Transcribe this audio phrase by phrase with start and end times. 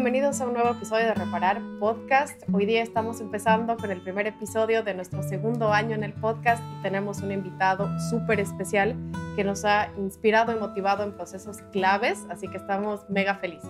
[0.00, 2.42] Bienvenidos a un nuevo episodio de Reparar Podcast.
[2.50, 6.62] Hoy día estamos empezando con el primer episodio de nuestro segundo año en el podcast
[6.78, 8.96] y tenemos un invitado súper especial
[9.36, 13.68] que nos ha inspirado y motivado en procesos claves, así que estamos mega felices.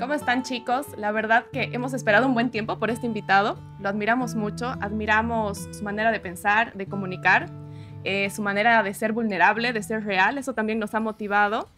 [0.00, 0.86] ¿Cómo están chicos?
[0.96, 5.68] La verdad que hemos esperado un buen tiempo por este invitado, lo admiramos mucho, admiramos
[5.72, 7.50] su manera de pensar, de comunicar,
[8.02, 11.68] eh, su manera de ser vulnerable, de ser real, eso también nos ha motivado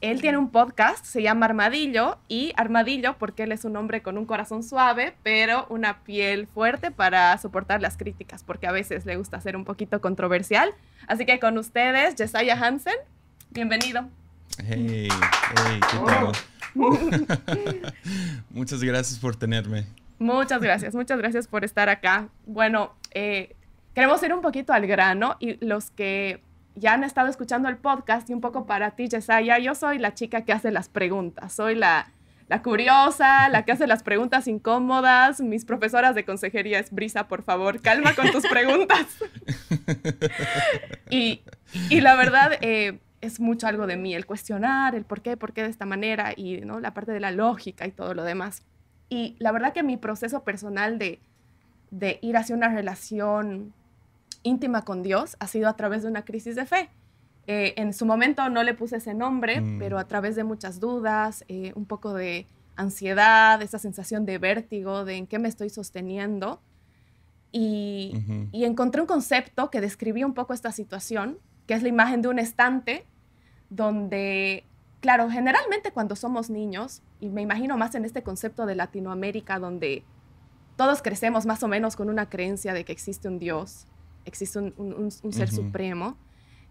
[0.00, 4.16] él tiene un podcast, se llama Armadillo, y Armadillo porque él es un hombre con
[4.16, 9.16] un corazón suave, pero una piel fuerte para soportar las críticas, porque a veces le
[9.16, 10.70] gusta ser un poquito controversial.
[11.08, 12.94] Así que con ustedes, Jesiah Hansen,
[13.50, 14.08] bienvenido.
[14.64, 16.32] Hey, hey, ¿qué tal?
[18.50, 19.86] muchas gracias por tenerme.
[20.20, 22.28] Muchas gracias, muchas gracias por estar acá.
[22.46, 23.56] Bueno, eh,
[23.94, 26.40] queremos ir un poquito al grano y los que
[26.78, 30.14] ya han estado escuchando el podcast y un poco para ti, Yesaya, yo soy la
[30.14, 32.10] chica que hace las preguntas, soy la,
[32.48, 35.40] la curiosa, la que hace las preguntas incómodas.
[35.40, 39.06] Mis profesoras de consejería es Brisa, por favor, calma con tus preguntas.
[41.10, 41.42] y,
[41.90, 45.52] y, la verdad eh, es mucho algo de mí, el cuestionar, el por qué, por
[45.52, 46.80] qué de esta manera y ¿no?
[46.80, 48.62] la parte de la lógica y todo lo demás.
[49.08, 51.18] Y la verdad que mi proceso personal de,
[51.90, 53.74] de ir hacia una relación
[54.42, 56.90] íntima con Dios ha sido a través de una crisis de fe.
[57.46, 59.78] Eh, en su momento no le puse ese nombre, mm.
[59.78, 65.04] pero a través de muchas dudas, eh, un poco de ansiedad, esa sensación de vértigo,
[65.04, 66.60] de en qué me estoy sosteniendo.
[67.50, 68.12] Y,
[68.52, 72.28] y, encontré un concepto que describía un poco esta situación, que es la imagen de
[72.28, 73.06] un estante
[73.70, 74.64] donde,
[75.00, 80.04] claro, generalmente cuando somos niños, y me imagino más en este concepto de Latinoamérica, donde
[80.76, 83.86] todos crecemos más o menos con una creencia de que existe un Dios,
[84.28, 86.16] existe un, ser supremo,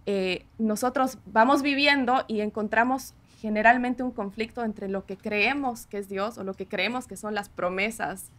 [0.05, 6.09] eh, nosotros vamos viviendo y encontramos generalmente un conflicto entre lo que creemos que es
[6.09, 8.31] Dios o lo que creemos que son las promesas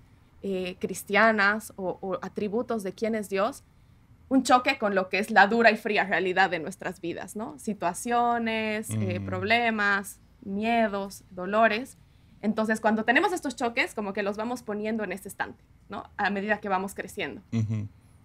[0.43, 3.65] eh, cristianas o, atributos de quién es Dios,
[4.29, 7.59] un choque con lo que es la dura y fría realidad de nuestras vidas, ¿no?
[7.59, 11.99] Situaciones, eh, problemas, miedos, dolores.
[12.41, 16.05] Entonces, cuando tenemos estos choques, como que los vamos poniendo en este estante, ¿no?
[16.17, 17.43] A medida que vamos creciendo.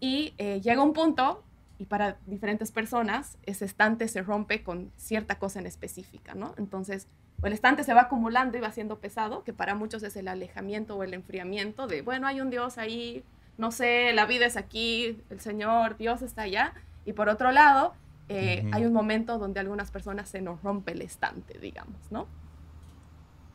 [0.03, 1.45] Y eh, llega un punto,
[1.79, 6.53] y para diferentes personas, ese estante se rompe con cierta cosa en específica, ¿no?
[6.57, 7.07] Entonces,
[7.41, 10.97] el estante se va acumulando y va siendo pesado, que para muchos es el alejamiento
[10.97, 13.23] o el enfriamiento de, bueno, hay un Dios ahí,
[13.57, 16.73] no sé, la vida es aquí, el Señor, Dios está allá.
[17.05, 17.93] Y por otro lado,
[18.27, 22.27] eh, hay un momento donde algunas personas se nos rompe el estante, digamos, ¿no?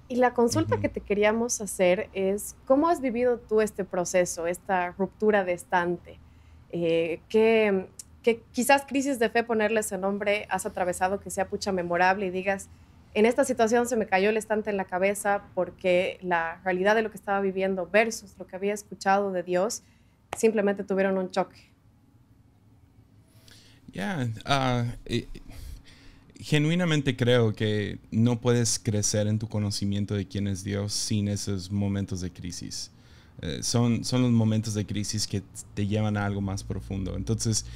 [0.08, 4.92] Y la consulta que te queríamos hacer es, ¿cómo has vivido tú este proceso, esta
[4.92, 6.18] ruptura de estante?
[6.70, 7.86] Eh, ¿qué,
[8.52, 12.68] quizás crisis de fe ponerle ese nombre has atravesado que sea pucha memorable y digas,
[13.14, 17.02] en esta situación se me cayó el estante en la cabeza porque la realidad de
[17.02, 19.82] lo que estaba viviendo versus lo que había escuchado de Dios
[20.36, 21.70] simplemente tuvieron un choque.
[23.92, 25.26] Ya, ah, eh,
[26.38, 31.70] genuinamente creo que no puedes crecer en tu conocimiento de quién es Dios sin esos
[31.70, 32.90] momentos de crisis.
[33.42, 35.42] Eh, son, son los momentos de crisis que
[35.74, 37.16] te llevan a algo más profundo.
[37.16, 37.66] Entonces,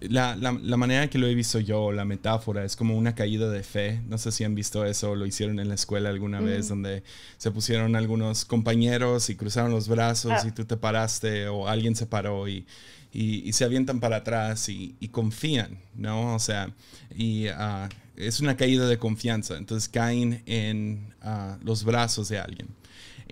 [0.00, 3.62] la, la, manera que lo he visto yo, la metáfora, es como una caída de
[3.62, 4.00] fe.
[4.08, 7.02] No sé si han visto eso, lo hicieron en la escuela alguna vez, donde
[7.38, 10.46] se pusieron algunos compañeros y cruzaron los brazos ah.
[10.46, 12.66] y tú te paraste o alguien se paró y,
[13.12, 16.34] y, se avientan para atrás y, confían, ¿no?
[16.34, 16.70] O sea,
[17.14, 19.56] y ah, es una caída de confianza.
[19.56, 22.68] Entonces caen en ah, los brazos de alguien.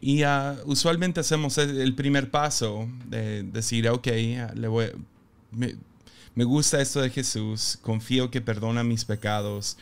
[0.01, 4.07] Y uh, usualmente hacemos el primer paso de decir, ok,
[4.55, 4.91] le voy,
[5.51, 9.79] me, gusta esto de Jesús, confío que perdona mis pecados,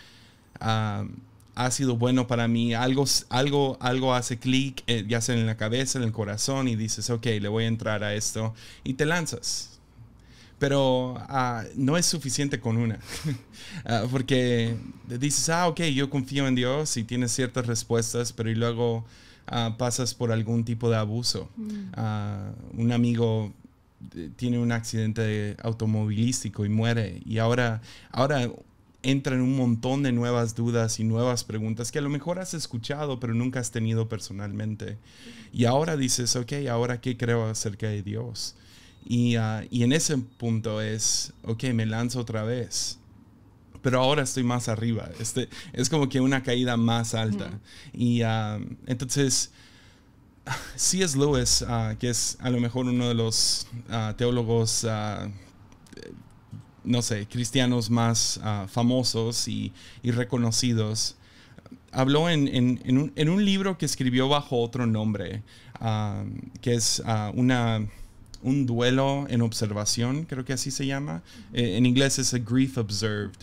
[0.61, 1.09] uh,
[1.55, 5.56] ha sido bueno para mí, algo, algo, algo hace clic, eh, ya sea en la
[5.56, 8.55] cabeza, en el corazón, y dices, ok, le voy a entrar a esto,
[8.85, 9.81] y te lanzas.
[10.59, 11.20] Pero
[11.75, 13.00] no es suficiente con una,
[14.12, 14.76] porque
[15.09, 19.05] dices, ah, ok, yo confío en Dios y tienes ciertas respuestas, pero y luego
[19.47, 21.49] Ah, pasas por algún tipo de abuso.
[21.56, 21.93] Mm.
[21.94, 23.53] Ah, un amigo
[24.15, 28.50] eh, tiene un accidente automovilístico y muere y ahora, ahora
[29.03, 33.19] entran un montón de nuevas dudas y nuevas preguntas que a lo mejor has escuchado
[33.19, 34.97] pero nunca has tenido personalmente.
[35.53, 38.55] Y ahora dices, ok, ahora qué creo acerca de Dios.
[39.05, 42.99] Y, ah, y en ese punto es, ok, me lanzo otra vez
[43.82, 45.11] pero ahora estoy más arriba.
[45.20, 47.50] Este, es como que una caída más alta.
[47.93, 49.50] Y ah, entonces,
[50.76, 51.19] C.S.
[51.19, 54.87] Lewis, uh, que es a lo mejor uno de los ah, teólogos,
[56.84, 61.17] no sé, cristianos más famosos y, y, reconocidos,
[61.93, 62.81] habló en,
[63.28, 65.43] un, libro que escribió bajo otro nombre,
[65.75, 66.25] ah,
[66.61, 67.87] que es ah, una,
[68.43, 71.23] un duelo en observación, creo que así se llama.
[71.53, 73.39] Eh, en inglés es a grief observed.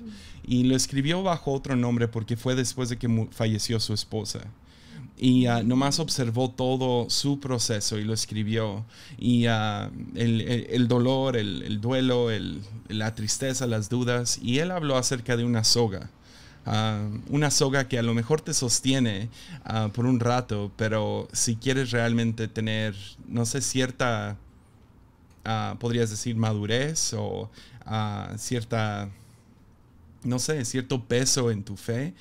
[0.45, 4.41] Y lo escribió bajo otro nombre porque fue después de que falleció su esposa
[5.19, 8.85] y uh, nomás observó todo su proceso y lo escribió.
[9.17, 12.29] Y uh, el, dolor, el, duelo,
[12.87, 14.39] la tristeza, las dudas.
[14.41, 16.09] Y él habló acerca de una soga.
[16.65, 19.29] Uh, una soga que a lo mejor te sostiene
[19.93, 22.95] por un rato, pero si quieres realmente tener,
[23.27, 24.37] no sé, cierta,
[25.79, 27.49] podrías decir, madurez o
[28.37, 29.09] cierta,
[30.23, 32.13] no sé, cierto peso en tu fe,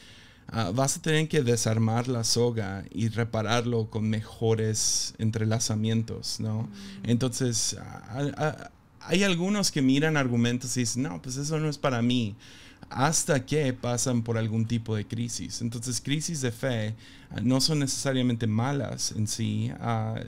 [0.51, 6.63] Ah, vas a tener que desarmar la soga y repararlo con mejores entrelazamientos, ¿no?
[6.63, 7.11] Mm.
[7.11, 7.77] Entonces,
[9.01, 12.35] hay algunos que miran argumentos y dicen, no, pues eso no es para mí,
[12.89, 15.61] hasta que pasan por algún tipo de crisis.
[15.61, 16.95] Entonces, crisis de fe
[17.43, 19.71] no son necesariamente malas en sí.
[19.81, 20.19] Ah,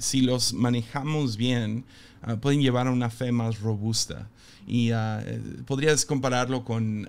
[0.00, 1.84] si los manejamos bien,
[2.40, 4.28] pueden llevar a una fe más robusta.
[4.66, 4.90] Y
[5.66, 7.08] podrías compararlo con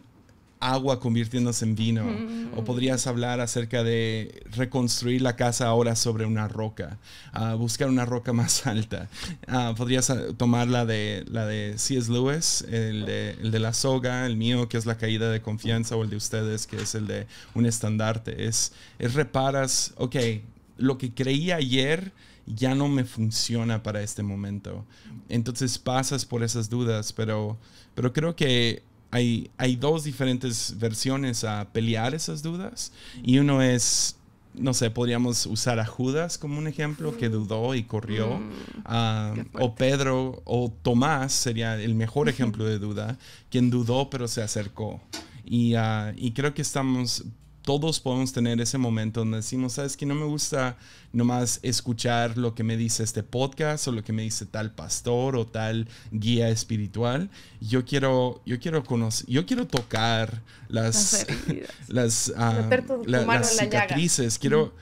[0.61, 2.05] agua convirtiéndose en vino.
[2.55, 6.99] O podrías hablar acerca de reconstruir la casa ahora sobre una roca,
[7.35, 9.09] uh, buscar una roca más alta.
[9.47, 12.11] Uh, podrías ah, tomar la de, la de C.S.
[12.11, 15.95] Lewis, el de, el de, la soga, el mío que es la caída de confianza,
[15.95, 18.45] o el de ustedes que es el de un estandarte.
[18.45, 20.15] Es, es reparas, ok,
[20.77, 22.11] lo que creí ayer
[22.55, 24.85] ya no me funciona para este momento.
[25.29, 27.57] Entonces pasas por esas dudas, pero,
[27.95, 32.91] pero creo que hay, hay dos diferentes versiones a pelear esas dudas.
[33.23, 34.15] Y uno es,
[34.53, 38.39] no sé, podríamos usar a Judas como un ejemplo, que dudó y corrió.
[38.39, 38.51] Mm,
[38.85, 43.17] ah, o Pedro o Tomás sería el mejor ejemplo de duda,
[43.49, 45.01] quien dudó pero se acercó.
[45.43, 47.25] Y, uh, y creo que estamos
[47.61, 50.77] todos podemos tener ese momento donde decimos, sabes que no me gusta
[51.13, 55.35] nomás escuchar lo que me dice este podcast o lo que me dice tal pastor
[55.35, 57.29] o tal guía espiritual.
[57.59, 61.27] Yo quiero, yo quiero conocer, yo quiero tocar las,
[61.87, 62.33] las,
[63.05, 64.39] las cicatrices.
[64.39, 64.73] Quiero,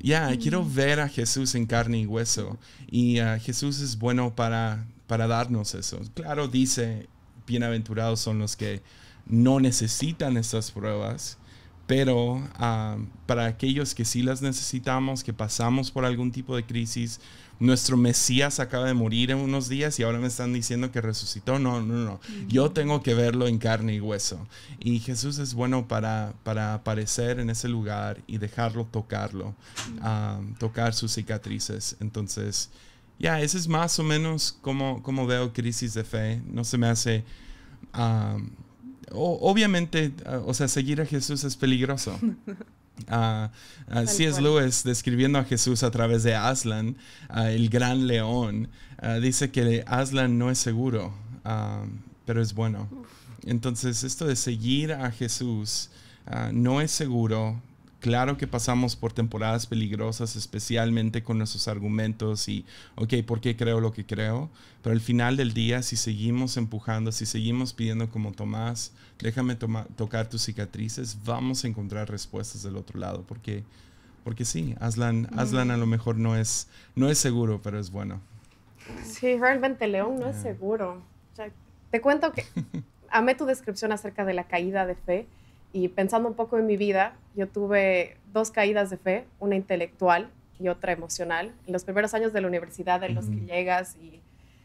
[0.00, 2.58] ya, quiero ver a Jesús en carne y hueso.
[2.90, 6.00] Y uh, Jesús es bueno para, para darnos eso.
[6.14, 7.08] Claro, dice,
[7.46, 8.80] bienaventurados son los que
[9.26, 11.38] no necesitan estas pruebas
[11.86, 12.96] pero ah,
[13.26, 17.20] para aquellos que sí las necesitamos, que pasamos por algún tipo de crisis,
[17.62, 21.60] nuestro Mesías acaba de morir en unos días y ahora me están diciendo que resucitó.
[21.60, 22.20] No, no, no.
[22.48, 24.46] Yo tengo que verlo en carne y hueso.
[24.80, 29.54] Y Jesús es bueno para, para aparecer en ese lugar y dejarlo tocarlo,
[30.00, 31.96] ah, tocar sus cicatrices.
[32.00, 32.70] Entonces,
[33.20, 36.42] ya, ese es más o menos como, como veo crisis de fe.
[36.46, 37.24] No se me hace...
[39.10, 42.18] Ah, obviamente, ah, o sea, seguir a Jesús es peligroso.
[43.08, 43.48] Uh,
[43.88, 44.40] uh, C.S.
[44.40, 46.94] Lewis, describiendo a Jesús a través de Aslan,
[47.34, 48.68] el gran león,
[49.20, 51.12] dice que Aslan no es seguro,
[52.26, 52.88] pero es bueno.
[53.44, 55.88] Entonces, esto de seguir a Jesús
[56.52, 57.60] no es seguro,
[58.02, 63.80] Claro que pasamos por temporadas peligrosas, especialmente con nuestros argumentos y, ok, ¿por qué creo
[63.80, 64.50] lo que creo?
[64.82, 70.28] Pero al final del día, si seguimos empujando, si seguimos pidiendo como Tomás, déjame tocar
[70.28, 73.62] tus cicatrices, vamos a encontrar respuestas del otro lado, porque,
[74.24, 78.20] porque sí, Aslan, Aslan a lo mejor no es, no es seguro, pero es bueno.
[79.04, 81.00] Sí, realmente León no es seguro.
[81.92, 82.44] te cuento que
[83.10, 85.28] amé tu descripción acerca de la caída de fe
[85.72, 90.30] y pensando un poco en mi vida, yo tuve dos caídas de fe, una intelectual
[90.58, 91.52] y otra emocional.
[91.66, 94.20] En los primeros años de la universidad en los que llegas y,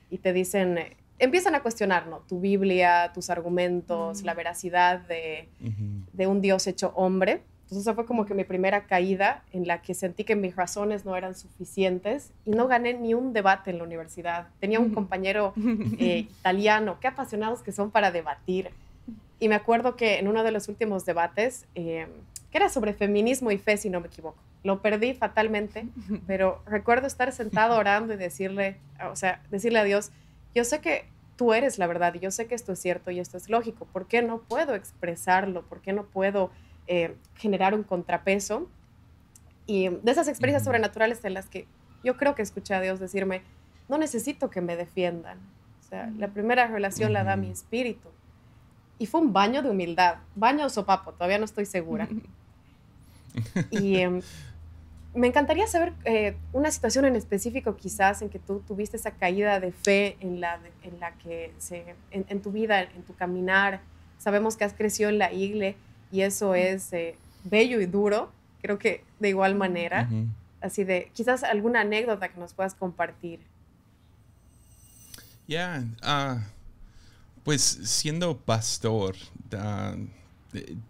[0.09, 0.79] y te dicen,
[1.19, 2.19] empiezan a cuestionar, ¿no?
[2.19, 5.49] Tu Biblia, tus argumentos, la veracidad de,
[6.13, 7.43] de, un Dios hecho hombre.
[7.63, 11.03] Entonces, esa fue como que mi primera caída en la que sentí que mis razones
[11.03, 14.47] no eran suficientes y no gané ni un debate en la universidad.
[14.59, 15.53] Tenía un compañero
[15.99, 18.69] eh, italiano, qué apasionados que son para debatir.
[19.39, 22.07] Y me acuerdo que en uno de los últimos debates, eh,
[22.51, 25.87] que era sobre feminismo y fe, si no me equivoco, lo perdí fatalmente,
[26.27, 28.77] pero recuerdo estar sentado orando y decirle,
[29.09, 30.11] o sea, decirle a Dios,
[30.55, 33.19] yo sé que tú eres la verdad y yo sé que esto es cierto y
[33.19, 35.61] esto es lógico, ¿por qué no puedo expresarlo?
[35.63, 36.49] ¿Por qué no puedo
[36.87, 38.67] eh, generar un contrapeso?
[39.67, 41.67] Y de esas experiencias sobrenaturales en las que
[42.03, 43.43] yo creo que escuché a Dios decirme,
[43.87, 45.37] no necesito que me defiendan.
[45.79, 48.09] O sea, la primera relación la da mi espíritu
[48.99, 52.07] y fue un baño de humildad, baño o sopapo, todavía no estoy segura.
[53.71, 54.21] y em,
[55.13, 59.59] me encantaría saber eh, una situación en específico quizás en que tú tuviste esa caída
[59.59, 63.81] de fe en la, en la que se, en, tu vida, en tu caminar.
[64.19, 65.79] Sabemos que has crecido en la iglesia
[66.11, 70.09] y eso es eh, bello y duro, creo que de igual manera.
[70.61, 73.39] Así de, quizás alguna anécdota que nos puedas compartir.
[75.47, 76.41] Ya, ah,
[77.47, 79.15] pues siendo pastor,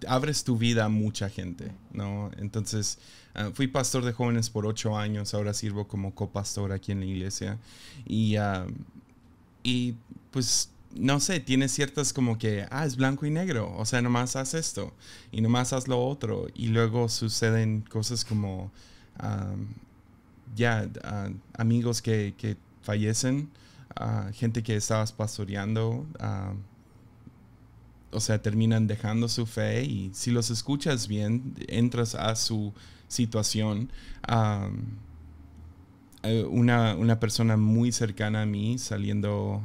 [0.08, 2.32] abres tu vida a mucha gente, ¿no?
[2.40, 2.98] Entonces,
[3.36, 7.06] ah, fui pastor de jóvenes por ocho años, ahora sirvo como copastor aquí en la
[7.06, 7.60] iglesia.
[8.08, 8.66] Y, ah,
[9.62, 9.94] y
[10.32, 14.36] pues no sé, tienes ciertas como que, ah, es blanco y negro, o sea, nomás
[14.36, 14.96] haz esto
[15.32, 16.48] y nomás haz lo otro.
[16.56, 18.72] Y luego suceden cosas como,
[20.56, 20.90] ya,
[21.54, 23.48] amigos que, que fallecen,
[24.34, 26.06] gente que estabas pastoreando,
[28.12, 32.74] o sea, terminan dejando su fe y si los escuchas bien, entras a su
[33.08, 33.92] situación.
[36.24, 39.62] Eh, una, una, persona muy cercana a mí saliendo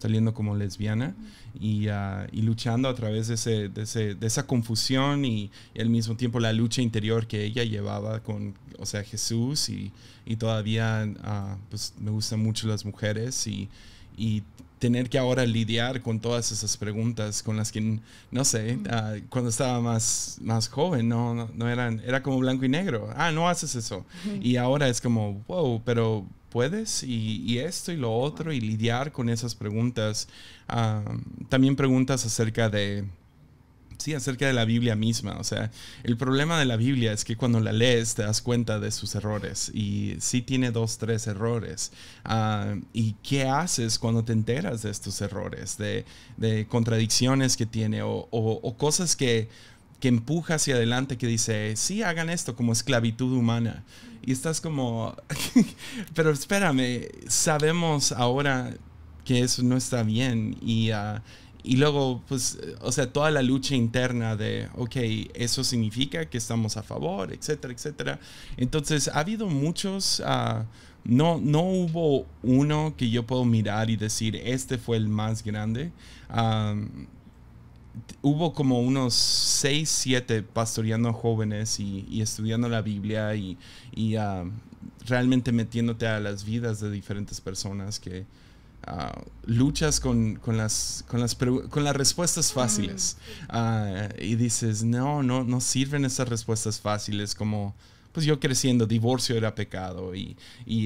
[0.00, 1.14] saliendo como lesbiana
[1.60, 5.90] y, uh, y, luchando a través de, ese, de, ese, de esa confusión y, al
[5.90, 9.92] mismo tiempo la lucha interior que ella llevaba con, o sea, Jesús y,
[10.24, 13.68] y todavía uh, pues me gustan mucho las mujeres y,
[14.16, 14.42] y
[14.78, 19.50] tener que ahora lidiar con todas esas preguntas con las que, no sé, uh, cuando
[19.50, 23.10] estaba más, más joven, no, no, eran, era como blanco y negro.
[23.14, 24.06] Ah, no haces eso.
[24.40, 29.28] Y ahora es como, wow, pero puedes y, esto y lo otro y lidiar con
[29.28, 30.28] esas preguntas.
[31.48, 33.04] También preguntas acerca de,
[34.00, 35.36] sí, acerca de la Biblia misma.
[35.38, 35.70] O sea,
[36.02, 39.14] el problema de la Biblia es que cuando la lees te das cuenta de sus
[39.14, 41.92] errores y sí tiene dos, tres errores.
[42.92, 46.04] ¿Y qué haces cuando te enteras de estos errores, de,
[46.68, 49.48] contradicciones que tiene o, cosas que
[50.00, 53.84] que empuja hacia adelante, que dice, sí, hagan esto como esclavitud humana.
[54.22, 55.14] Y estás como,
[56.14, 58.74] pero espérame, sabemos ahora
[59.24, 61.20] que eso no está bien y, uh,
[61.62, 64.96] y luego, pues, o sea, toda la lucha interna de, ok,
[65.34, 68.20] eso significa que estamos a favor, etcétera, etcétera.
[68.56, 70.64] Entonces, ha habido muchos, uh,
[71.04, 75.92] no, no hubo uno que yo puedo mirar y decir, este fue el más grande.
[76.34, 77.06] Um,
[78.22, 83.56] hubo como unos 6, 7 pastoreando jóvenes y, estudiando la Biblia y,
[84.16, 84.44] ah,
[85.06, 88.24] realmente metiéndote a las vidas de diferentes personas que
[88.86, 93.16] ah, luchas con, las, con, las con las respuestas fáciles.
[93.48, 97.74] Ah, y dices, no, no, no sirven esas respuestas fáciles como
[98.12, 100.36] pues yo creciendo, divorcio era pecado y,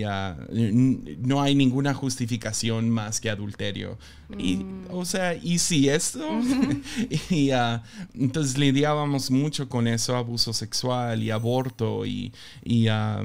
[0.03, 3.99] ah, no hay ninguna justificación más que adulterio.
[4.39, 4.87] Y, mm.
[4.91, 6.29] o sea, ¿y si esto?
[7.31, 7.81] y uh,
[8.15, 12.33] entonces lidiábamos mucho con eso, abuso sexual y aborto y,
[12.89, 13.25] ah,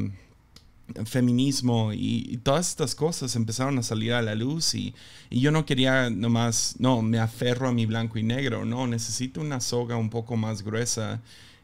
[1.05, 4.93] feminismo y, todas estas cosas empezaron a salir a la luz y,
[5.29, 9.41] y, yo no quería nomás, no, me aferro a mi blanco y negro, no, necesito
[9.41, 11.21] una soga un poco más gruesa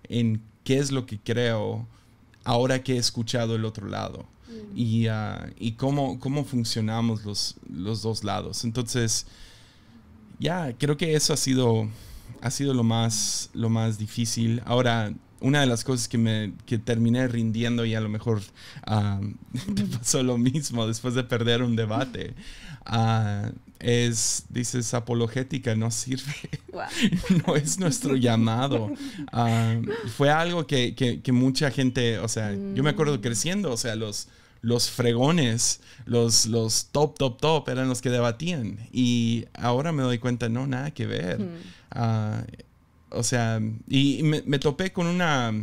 [0.10, 1.88] en qué es lo que creo
[2.46, 4.78] ahora que he escuchado el otro lado mm.
[4.78, 8.64] y, ah, y cómo, cómo funcionamos los, los dos lados.
[8.64, 9.28] Entonces,
[10.40, 11.90] ya, creo que eso ha sido,
[12.42, 14.62] ha sido lo, más, lo más difícil.
[14.66, 18.42] Ahora, una de las cosas que me que terminé rindiendo y a lo mejor
[18.86, 19.20] ah,
[19.76, 22.34] te pasó lo mismo después de perder un debate
[22.88, 23.52] uh,
[23.86, 26.34] es, dices, apologética, no sirve.
[27.46, 28.92] no es nuestro llamado.
[30.18, 33.22] Fue algo que, que, mucha gente, o sea, yo me acuerdo mm.
[33.22, 34.28] creciendo, o sea, los,
[34.62, 38.80] los fregones, los, los top, top, top eran los que debatían.
[38.92, 41.40] Y ahora me doy cuenta, no, nada que ver.
[41.42, 41.58] Mm.
[41.92, 42.44] Ah,
[43.12, 45.54] o sea, y me, me, topé con una,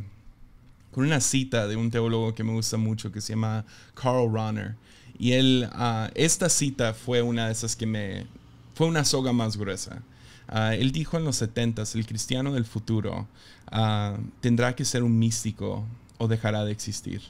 [0.93, 3.65] con una cita de un teólogo que me gusta mucho que se llama
[3.95, 4.77] Carl Rahner.
[5.23, 8.27] Y él, ah, esta cita fue una de esas que me,
[8.75, 10.03] fue una soga más gruesa.
[10.49, 13.29] Ah, él dijo en los 70 el cristiano del futuro
[13.71, 15.87] ah, tendrá que ser un místico
[16.19, 17.23] o dejará de existir.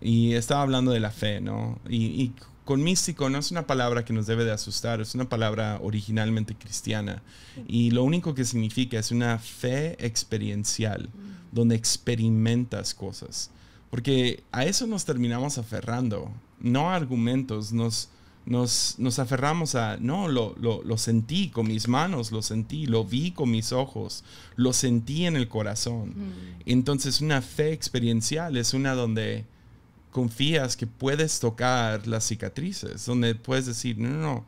[0.00, 1.78] Y estaba hablando de la fe, ¿no?
[1.88, 2.32] Y,
[2.64, 6.56] con místico no es una palabra que nos debe de asustar, es una palabra originalmente
[6.56, 7.22] cristiana.
[7.68, 11.08] Y lo único que significa es una fe experiencial,
[11.52, 13.50] donde experimentas cosas.
[13.90, 18.08] Porque a eso nos terminamos aferrando no argumentos, nos,
[18.46, 23.04] nos, nos aferramos a, no, lo, lo, lo, sentí con mis manos, lo sentí, lo
[23.04, 24.24] vi con mis ojos,
[24.56, 26.10] lo sentí en el corazón.
[26.10, 26.62] Mm.
[26.66, 29.44] Entonces una fe experiencial es una donde
[30.10, 34.44] confías que puedes tocar las cicatrices, donde puedes decir, no, no, no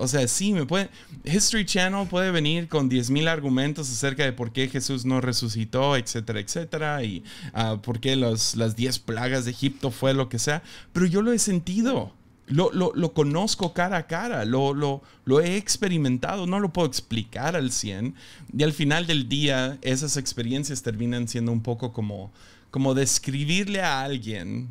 [0.00, 0.88] o sea, sí, me puede.
[1.24, 6.40] History Channel puede venir con 10.000 argumentos acerca de por qué Jesús no resucitó, etcétera,
[6.40, 7.22] etcétera, y
[7.54, 10.62] uh, por qué los, las 10 plagas de Egipto fue lo que sea,
[10.94, 12.14] pero yo lo he sentido.
[12.46, 16.88] lo, lo, lo, conozco cara a cara, lo, lo, lo, he experimentado, no lo puedo
[16.88, 18.14] explicar al 100.
[18.56, 22.32] Y al final del día, esas experiencias terminan siendo un poco como,
[22.70, 24.68] como describirle a alguien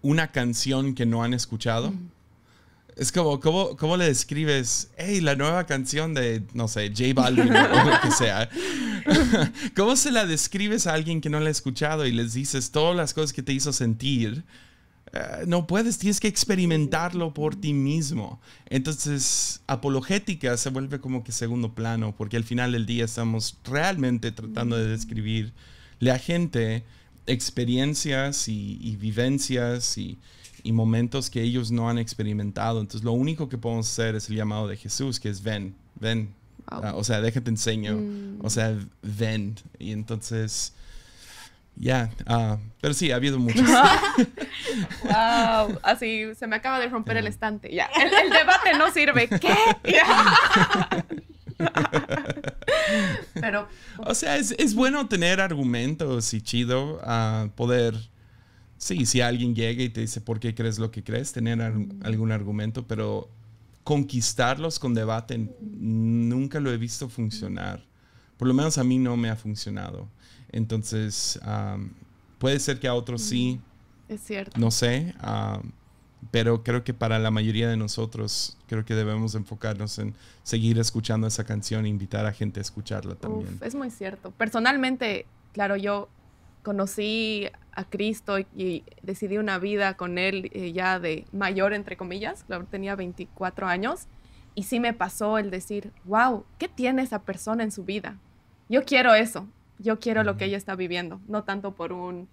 [0.00, 1.92] una canción que no han escuchado.
[2.98, 7.54] Es como, ¿cómo, ¿cómo, le describes, hey, la nueva canción de, no sé, J Balvin
[7.54, 8.50] o lo que sea?
[9.76, 12.96] ¿Cómo se la describes a alguien que no la ha escuchado y les dices todas
[12.96, 14.44] las cosas que te hizo sentir?
[15.12, 18.40] Eh, no puedes, tienes que experimentarlo por ti mismo.
[18.66, 24.32] Entonces, apologética se vuelve como que segundo plano, porque al final del día estamos realmente
[24.32, 25.52] tratando de describirle
[26.10, 26.84] a gente
[27.26, 30.18] experiencias y, vivencias y,
[30.72, 32.80] momentos que ellos no han experimentado.
[32.80, 36.34] Entonces, lo único que podemos hacer es el llamado de Jesús, que es ven, ven.
[36.66, 37.96] Ah, o sea, déjate enseño.
[37.96, 38.44] Mm.
[38.44, 39.56] O sea, ven.
[39.78, 40.74] Y entonces
[41.80, 43.62] ya, ah, pero sí, ha habido muchos.
[45.04, 47.72] wow, así se me acaba de romper el estante.
[47.72, 49.28] Ya, el, debate no sirve.
[49.28, 49.54] ¿Qué?
[53.34, 53.68] pero.
[53.98, 57.94] O sea, es, bueno tener argumentos y chido a poder.
[58.78, 62.32] Sí, si alguien llega y te dice por qué crees lo que crees, tener algún
[62.32, 63.28] argumento, pero
[63.82, 67.84] conquistarlos con debate nunca lo he visto funcionar.
[68.36, 70.08] Por lo menos a mí no me ha funcionado.
[70.52, 71.40] Entonces,
[72.38, 73.60] puede ser que a otros sí.
[74.08, 74.58] Es cierto.
[74.60, 75.12] No sé,
[76.30, 81.26] pero creo que para la mayoría de nosotros, creo que debemos enfocarnos en seguir escuchando
[81.26, 83.58] esa canción e invitar a gente a escucharla también.
[83.60, 84.30] es muy cierto.
[84.30, 86.08] Personalmente, claro, yo
[86.68, 92.44] conocí a Cristo y decidí una vida con Él eh, ya de mayor, entre comillas,
[92.44, 94.06] claro, tenía 24 años,
[94.54, 98.18] y sí me pasó el decir, wow, ¿qué tiene esa persona en su vida?
[98.68, 99.48] Yo quiero eso,
[99.78, 102.28] yo quiero lo que ella está viviendo, no tanto por un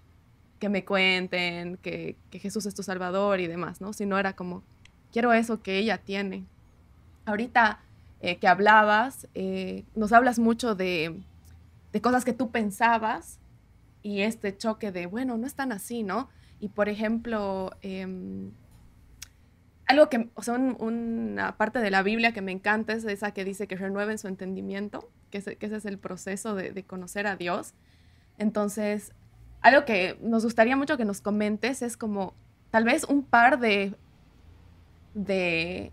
[0.60, 3.94] que me cuenten, que, Jesús es tu Salvador y demás, ¿no?
[3.94, 4.64] Sino era como,
[5.14, 6.44] quiero eso que ella tiene.
[7.26, 7.80] Ahorita
[8.20, 11.22] eh, que hablabas, eh, nos hablas mucho de,
[12.02, 13.40] cosas que tú pensabas
[14.06, 16.30] y este choque de, bueno, no es tan así, ¿no?
[16.60, 18.52] Y por ejemplo, em,
[19.88, 23.44] algo que, o sea, una parte de la Biblia que me encanta es esa que
[23.44, 27.74] dice que renueven su entendimiento que ese, es el proceso de, conocer a Dios.
[28.38, 29.12] Entonces,
[29.62, 32.36] algo que nos gustaría mucho que nos comentes es como
[32.70, 33.96] tal vez un par de,
[35.16, 35.92] de,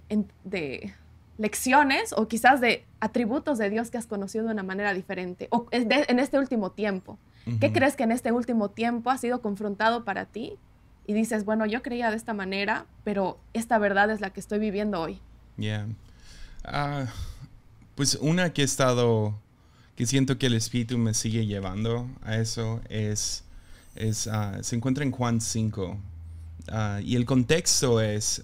[1.39, 5.67] lecciones o quizás de atributos de Dios que has conocido de una manera diferente o
[5.71, 7.19] en este último tiempo.
[7.61, 10.59] ¿Qué crees que en este último tiempo ha sido confrontado para ti?
[11.07, 14.61] Y dices, bueno, yo creía de esta manera, pero esta verdad es la que estoy
[14.61, 15.21] viviendo hoy.
[15.57, 15.89] Yeah.
[16.65, 17.07] Ah,
[17.97, 19.35] pues una que he estado,
[19.97, 23.45] que siento que el Espíritu me sigue llevando a eso, es,
[23.97, 25.99] es ah, se encuentra en Juan 5.
[26.69, 28.43] Ah, y el contexto es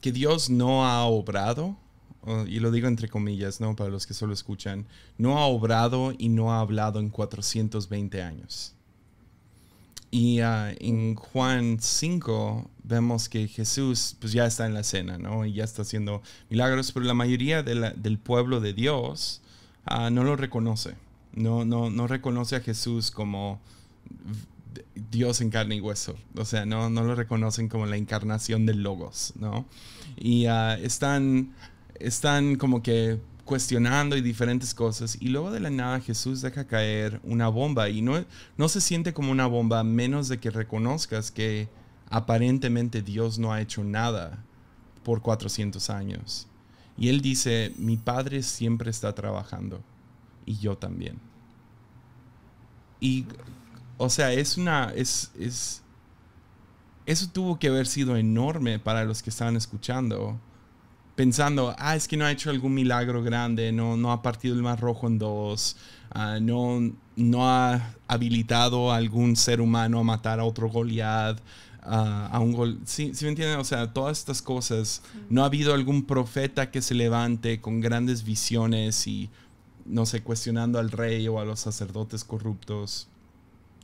[0.00, 1.76] que Dios no ha obrado,
[2.46, 3.76] y lo digo entre comillas, ¿no?
[3.76, 4.86] Para los que solo escuchan,
[5.18, 8.74] no ha obrado y no ha hablado en 420 años.
[10.10, 15.44] Y en Juan 5 vemos que Jesús pues ya está en la cena, ¿no?
[15.44, 19.40] Y ya está haciendo milagros, pero la mayoría del pueblo de Dios
[19.84, 20.94] ah, no lo reconoce.
[21.34, 23.60] No, no, no reconoce a Jesús como
[25.10, 26.14] Dios en carne y hueso.
[26.36, 29.66] O sea, no, no lo reconocen como la encarnación del Logos, ¿no?
[30.16, 31.52] Y ah, están,
[32.00, 35.16] están como que cuestionando y diferentes cosas.
[35.20, 38.24] Y luego de la nada Jesús deja caer una bomba y no,
[38.56, 41.68] no se siente como una bomba menos de que reconozcas que
[42.10, 44.42] aparentemente Dios no ha hecho nada
[45.02, 46.46] por 400 años.
[46.96, 49.82] Y él dice, mi padre siempre está trabajando
[50.46, 51.18] y yo también.
[53.00, 53.26] Y,
[53.98, 55.82] o sea, es una, es, es,
[57.04, 60.38] eso tuvo que haber sido enorme para los que estaban escuchando
[61.14, 64.62] pensando, ah, es que no ha hecho algún milagro grande, no, no ha partido el
[64.62, 65.76] mar rojo en dos,
[66.10, 71.40] ah, no, no ha habilitado a algún ser humano a matar a otro Goliath,
[71.82, 72.80] ah, a un gol.
[72.84, 73.58] ¿Sí, me entienden?
[73.58, 75.02] O sea, todas estas cosas.
[75.30, 79.30] No ha habido algún profeta que se levante con grandes visiones y,
[79.84, 83.08] no sé, cuestionando al rey o a los sacerdotes corruptos.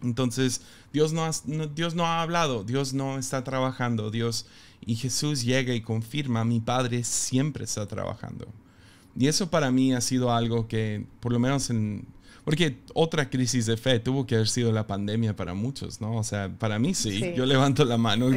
[0.03, 0.63] Entonces,
[0.93, 1.31] Dios no,
[1.75, 4.47] Dios no ha hablado, Dios no está trabajando, Dios
[4.85, 8.49] y Jesús llega y confirma, mi Padre siempre está trabajando.
[9.19, 12.07] Y eso para mí ha sido algo que, por lo menos en...
[12.43, 16.17] Porque otra crisis de fe tuvo que haber sido la pandemia para muchos, ¿no?
[16.17, 17.35] O sea, para mí sí.
[17.37, 18.31] Yo levanto la mano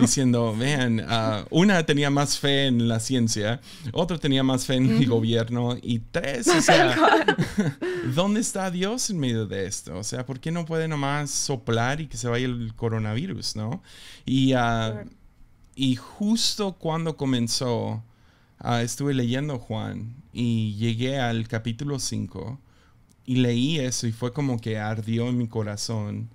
[0.00, 3.60] diciendo, vean, ah, una tenía más fe en la ciencia,
[3.92, 6.96] otra tenía más fe en el gobierno y tres, o sea,
[8.14, 9.96] ¿dónde está Dios en medio de esto?
[9.96, 13.82] O sea, ¿por qué no puede nomás soplar y que se vaya el coronavirus, ¿no?
[14.26, 14.52] Y...
[14.52, 15.06] Uh,
[15.76, 18.02] y justo cuando comenzó,
[18.58, 22.58] ah, estuve leyendo Juan y llegué al capítulo 5
[23.26, 26.30] y leí eso y fue como que ardió en mi corazón.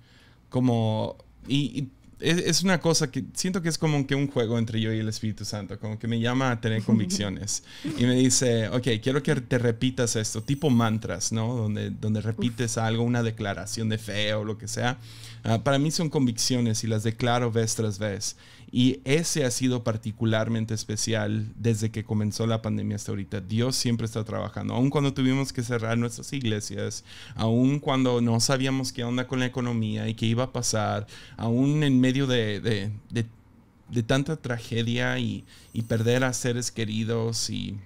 [0.48, 1.88] Como, y
[2.20, 5.08] es, una cosa que siento que es como que un juego entre yo y el
[5.08, 7.62] Espíritu Santo, como que me llama a tener convicciones
[7.98, 11.54] y me dice, ok, quiero que te repitas esto, tipo mantras, ¿no?
[11.54, 14.98] Donde, donde repites algo, una declaración de fe o lo que sea.
[15.42, 18.36] Ah, para mí son convicciones y las declaro vez tras vez.
[18.72, 23.40] Y ese ha sido particularmente especial desde que comenzó la pandemia hasta ahorita.
[23.40, 27.04] Dios siempre está trabajando, aun cuando tuvimos que cerrar nuestras iglesias,
[27.34, 31.06] aun cuando no sabíamos qué onda con la economía y qué iba a pasar,
[31.36, 32.92] aún en medio de, de,
[33.90, 37.76] de, tanta tragedia y, y, perder a seres queridos y...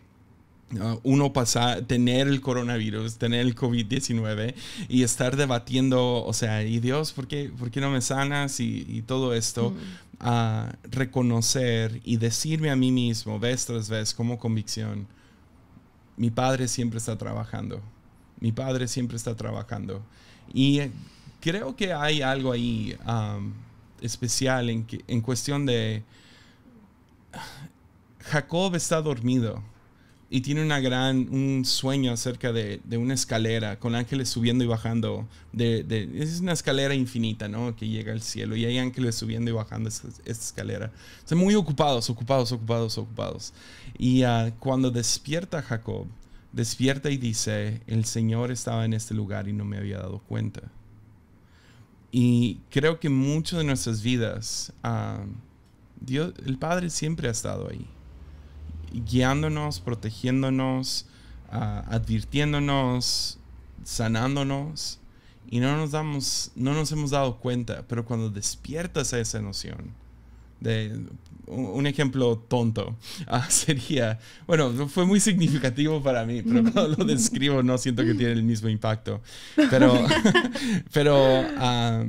[0.72, 4.54] Uh, uno pasar, tener el coronavirus, tener el COVID-19
[4.88, 8.58] y estar debatiendo, o sea, y Dios, ¿por qué, por qué no me sanas?
[8.58, 9.70] Y, y todo esto.
[9.70, 15.06] Mm a reconocer y decirme a mí mismo vez tras vez como convicción,
[16.16, 17.82] mi padre siempre está trabajando,
[18.40, 20.02] mi padre siempre está trabajando.
[20.54, 20.80] Y
[21.42, 22.96] creo que hay algo ahí
[24.00, 26.02] especial en, en cuestión de
[28.20, 29.62] Jacob está dormido
[30.34, 34.66] y tiene una gran, un sueño acerca de, de, una escalera con ángeles subiendo y
[34.66, 35.28] bajando.
[35.52, 37.76] De, es una escalera infinita, ¿no?
[37.76, 40.90] Que llega al cielo y hay ángeles subiendo y bajando esta, escalera.
[41.20, 43.52] Están muy ocupados, ocupados, ocupados, ocupados.
[43.96, 46.08] Y uh, cuando despierta Jacob,
[46.50, 50.62] despierta y dice, el Señor estaba en este lugar y no me había dado cuenta.
[52.10, 55.28] Y creo que mucho de nuestras vidas, uh,
[56.00, 57.86] Dios, el Padre siempre ha estado ahí
[59.00, 61.06] guiándonos, protegiéndonos,
[61.50, 63.38] ah, advirtiéndonos,
[63.84, 65.00] sanándonos.
[65.50, 69.92] Y no nos damos, no nos hemos dado cuenta, pero cuando despiertas a esa noción,
[70.60, 70.98] de
[71.46, 77.62] un ejemplo tonto ah, sería, bueno, fue muy significativo para mí, pero cuando lo describo
[77.62, 79.20] no siento que tiene el mismo impacto,
[79.70, 79.94] pero,
[80.92, 81.16] pero
[81.58, 82.04] ah,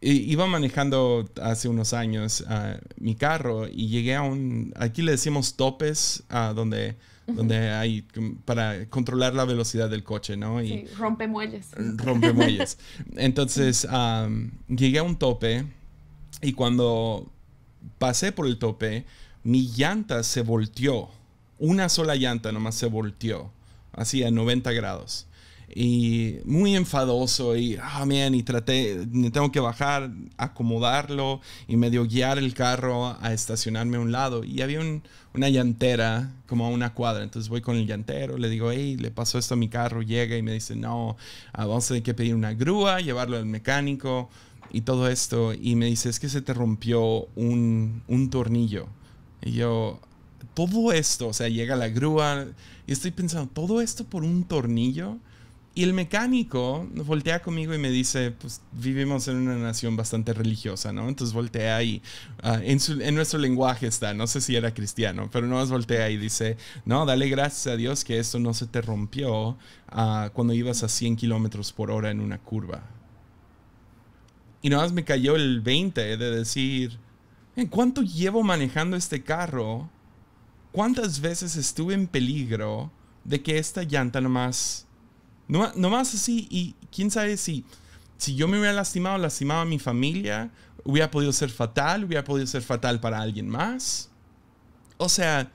[0.00, 5.54] iba manejando hace unos años uh, mi carro y llegué a un, aquí le decimos
[5.56, 8.02] topes, uh, donde, donde hay
[8.44, 10.62] para controlar la velocidad del coche, ¿no?
[10.62, 11.68] Y sí, rompemuelles.
[11.96, 12.78] Rompemuelles.
[13.16, 13.86] Entonces
[14.68, 15.64] llegué a un tope
[16.42, 17.30] y cuando
[17.98, 19.04] pasé por el tope,
[19.42, 21.10] mi llanta se volteó.
[21.58, 23.50] Una sola llanta nomás se volteó,
[23.92, 25.27] así a 90 grados
[25.74, 32.54] y muy enfadoso y, ah, y traté, tengo que bajar, acomodarlo y medio guiar el
[32.54, 34.80] carro a estacionarme a un lado y había
[35.34, 39.10] una llantera como a una cuadra, entonces voy con el llantero, le digo, hey, le
[39.10, 41.16] pasó esto a mi carro, llega y me dice, no,
[41.52, 44.30] ah, vamos a tener que pedir una grúa, llevarlo al mecánico
[44.72, 48.86] y todo esto y me dice, es que se te rompió un, un tornillo
[49.42, 50.00] y yo,
[50.54, 52.46] todo esto, o sea, llega la grúa
[52.86, 55.18] y estoy pensando, todo esto por un tornillo
[55.78, 60.92] y el mecánico voltea conmigo y me dice, pues vivimos en una nación bastante religiosa,
[60.92, 61.08] ¿no?
[61.08, 62.02] Entonces voltea y
[62.42, 66.56] ah, en, nuestro lenguaje está, no sé si era cristiano, pero no voltea y dice,
[66.84, 70.88] no, dale gracias a Dios que esto no se te rompió uh, cuando ibas a
[70.88, 72.82] 100 kilómetros por hora en una curva.
[74.60, 76.98] Y nada más me cayó el 20 de decir,
[77.54, 79.88] ¿en cuánto llevo manejando este carro?
[80.72, 82.90] ¿Cuántas veces estuve en peligro
[83.22, 84.87] de que esta llanta nomás
[85.48, 87.64] no, más así, y quién sabe si,
[88.18, 90.50] si yo me hubiera lastimado, lastimado a mi familia,
[90.84, 94.10] hubiera podido ser fatal, hubiera podido ser fatal para alguien más.
[94.98, 95.50] O sea,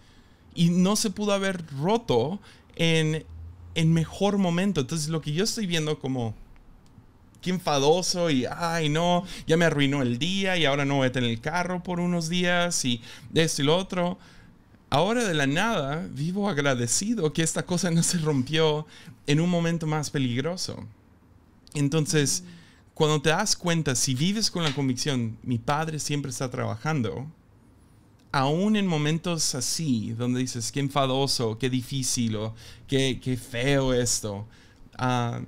[0.56, 2.40] y no se pudo haber roto
[2.76, 3.26] en,
[3.76, 4.82] en mejor momento.
[4.82, 6.36] Entonces, lo que yo estoy viendo como
[7.42, 11.12] qué enfadoso y ay no, ya me arruinó el día y ahora no voy a
[11.12, 13.02] tener el carro por unos días y
[13.34, 14.18] esto y lo otro
[14.94, 18.86] ahora de la nada vivo agradecido que esta cosa no se rompió
[19.26, 20.86] en un momento más peligroso.
[21.74, 22.44] Entonces,
[22.94, 27.26] cuando te das cuenta, si vives con la convicción, mi padre siempre está trabajando,
[28.32, 32.54] aún en momentos así, donde dices, qué enfadoso, qué difícil o
[32.88, 34.46] qué, feo esto,
[35.00, 35.42] ah,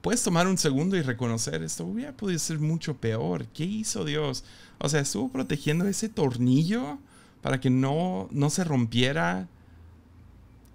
[0.00, 3.44] puedes tomar un segundo y reconocer esto hubiera podido ser mucho peor.
[3.48, 4.42] ¿Qué hizo Dios?
[4.78, 6.98] O sea, estuvo protegiendo ese tornillo
[7.42, 9.48] para que no, no se rompiera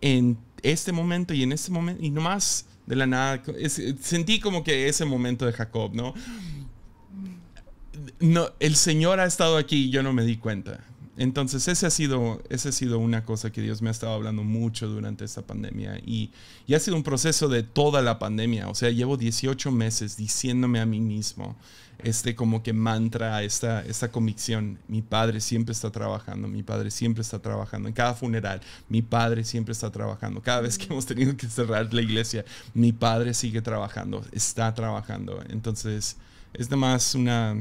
[0.02, 3.42] en este momento y en este momento y nomás de la nada
[4.00, 6.14] sentí como que ese momento de Jacob, ¿no?
[8.20, 10.84] No, el Señor ha estado aquí y yo no me di cuenta.
[11.18, 14.88] entonces, ese ha, sido, ha sido una cosa que Dios me ha estado hablando mucho
[14.88, 16.32] durante esta pandemia y,
[16.68, 18.68] y, ha sido un proceso de toda la pandemia.
[18.68, 21.56] O sea, llevo 18 meses diciéndome a mí mismo,
[22.00, 24.80] este como que mantra, esta, esta convicción.
[24.88, 27.88] Mi padre siempre está trabajando, mi padre siempre está trabajando.
[27.88, 30.42] En cada funeral, mi padre siempre está trabajando.
[30.42, 35.44] Cada vez que hemos tenido que cerrar la iglesia, mi padre sigue trabajando, está trabajando.
[35.50, 36.18] Entonces,
[36.54, 37.56] es más una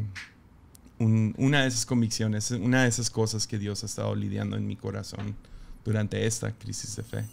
[0.99, 4.77] una de esas convicciones, una de esas cosas que Dios ha estado lidiando en mi
[4.77, 5.37] corazón
[5.85, 7.25] durante esta crisis de fe.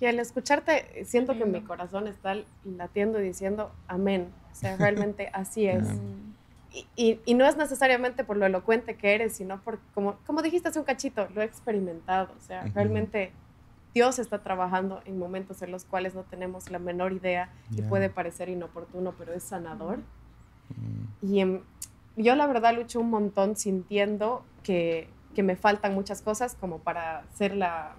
[0.00, 4.28] Y al escucharte, siento que mi corazón está latiendo y diciendo, amén.
[4.54, 5.86] O sea, realmente así es.
[6.96, 10.68] Y, y, no es necesariamente por lo elocuente que eres, sino por, como, como dijiste
[10.68, 12.32] hace un cachito, lo he experimentado.
[12.36, 13.32] O sea, realmente
[13.94, 18.10] Dios está trabajando en momentos en los cuales no tenemos la menor idea y puede
[18.10, 20.00] parecer inoportuno, pero es sanador.
[21.22, 21.62] Y en,
[22.16, 27.24] yo la verdad lucho un montón sintiendo que, que, me faltan muchas cosas como para
[27.34, 27.94] ser la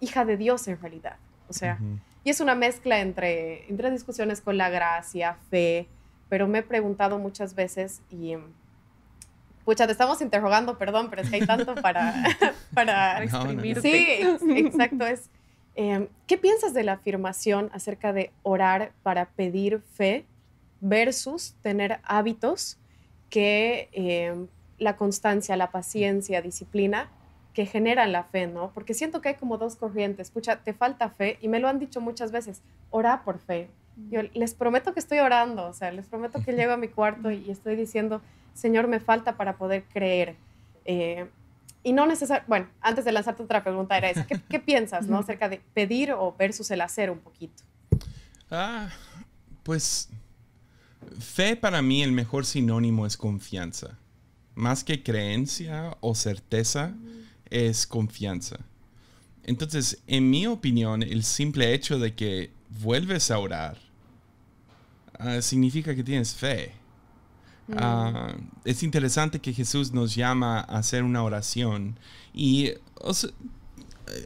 [0.00, 1.16] hija de Dios en realidad.
[1.48, 1.78] O sea,
[2.24, 5.88] y es una mezcla entre, entre discusiones con la gracia, fe,
[6.28, 8.36] pero me he preguntado muchas veces y...
[9.64, 12.24] Pucha, te estamos interrogando, perdón, pero es que hay tanto para,
[12.74, 14.38] para exprimirte.
[14.40, 15.06] Sí, exacto.
[15.06, 15.30] Es,
[15.76, 20.26] em, ¿Qué piensas de la afirmación acerca de orar para pedir fe
[20.80, 22.76] versus tener hábitos
[23.30, 27.08] que em, la constancia, la paciencia, disciplina
[27.54, 28.70] que generan la fe, ¿no?
[28.72, 30.28] Porque siento que hay como dos corrientes.
[30.28, 33.68] Escucha, te falta fe y me lo han dicho muchas veces, ora por fe.
[34.10, 37.30] Yo les prometo que estoy orando, o sea, les prometo que llego a mi cuarto
[37.30, 38.22] y estoy diciendo,
[38.54, 40.36] Señor, me falta para poder creer.
[40.86, 41.28] Eh,
[41.82, 45.18] y no necesariamente, bueno, antes de lanzarte otra pregunta era esa, ¿qué, piensas, no?
[45.18, 47.62] Acerca de pedir o versus el hacer un poquito.
[48.50, 48.88] Ah,
[49.62, 50.08] pues
[51.18, 53.98] Fe para mí el mejor sinónimo es confianza.
[54.54, 56.94] Más que creencia o certeza,
[57.52, 58.58] es confianza.
[59.44, 63.78] Entonces, en mi opinión, el simple hecho de que vuelves a orar
[65.18, 66.72] ah, significa que tienes fe.
[67.68, 67.74] Mm.
[67.76, 68.34] Ah,
[68.64, 71.98] es interesante que Jesús nos llama a hacer una oración
[72.32, 72.70] y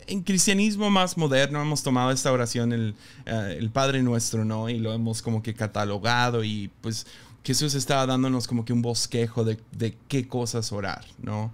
[0.07, 2.95] en cristianismo más moderno hemos tomado esta oración, el,
[3.27, 4.69] eh, el, Padre Nuestro, ¿no?
[4.69, 7.07] Y lo hemos como que catalogado y pues
[7.45, 11.53] Jesús estaba dándonos como que un bosquejo de, de qué cosas orar, ¿no?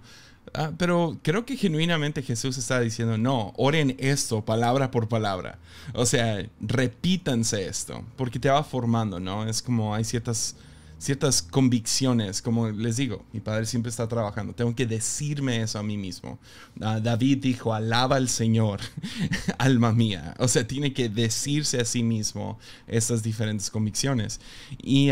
[0.53, 5.57] Ah, pero creo que genuinamente Jesús está diciendo, no, oren esto palabra por palabra.
[5.93, 9.47] O sea, repítanse esto, porque te va formando, ¿no?
[9.47, 10.55] Es como hay ciertas
[11.03, 15.83] ciertas convicciones, como les digo, mi padre siempre está trabajando, tengo que decirme eso a
[15.83, 16.39] mí mismo.
[16.79, 18.79] Ah, David dijo, alaba al Señor,
[19.57, 20.33] alma mía.
[20.39, 24.39] O sea, tiene que decirse a sí mismo estas diferentes convicciones.
[24.81, 25.09] Y,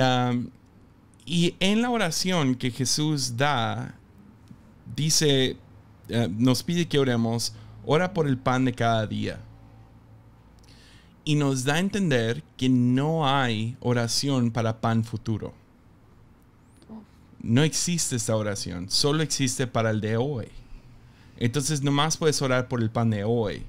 [1.25, 3.99] y en la oración que Jesús da,
[4.95, 5.57] dice,
[6.09, 7.53] eh, nos pide que oremos,
[7.85, 9.39] ora por el pan de cada día.
[11.23, 15.53] Y nos da a entender que no hay oración para pan futuro
[17.43, 20.47] no existe esta oración, solo existe para el de hoy.
[21.37, 23.63] Entonces nomás puedes orar por el pan de hoy.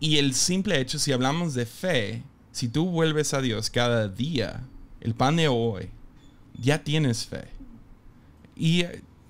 [0.00, 4.62] Y el simple hecho, si hablamos de fe, si tú vuelves a Dios cada día,
[5.00, 5.90] el pan de hoy,
[6.58, 7.44] ya tienes fe.
[8.56, 8.84] Y,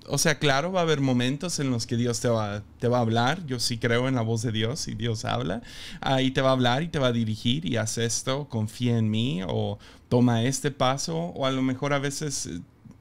[0.08, 2.98] o sea, claro, va a haber momentos en los que Dios te va, te va
[2.98, 3.44] a hablar.
[3.46, 5.62] Yo sí creo en la voz de Dios y Dios habla.
[6.00, 9.10] Ahí te va a hablar y te va a dirigir y haz esto, confía en
[9.10, 11.16] mí o toma este paso.
[11.16, 12.48] O a lo mejor a veces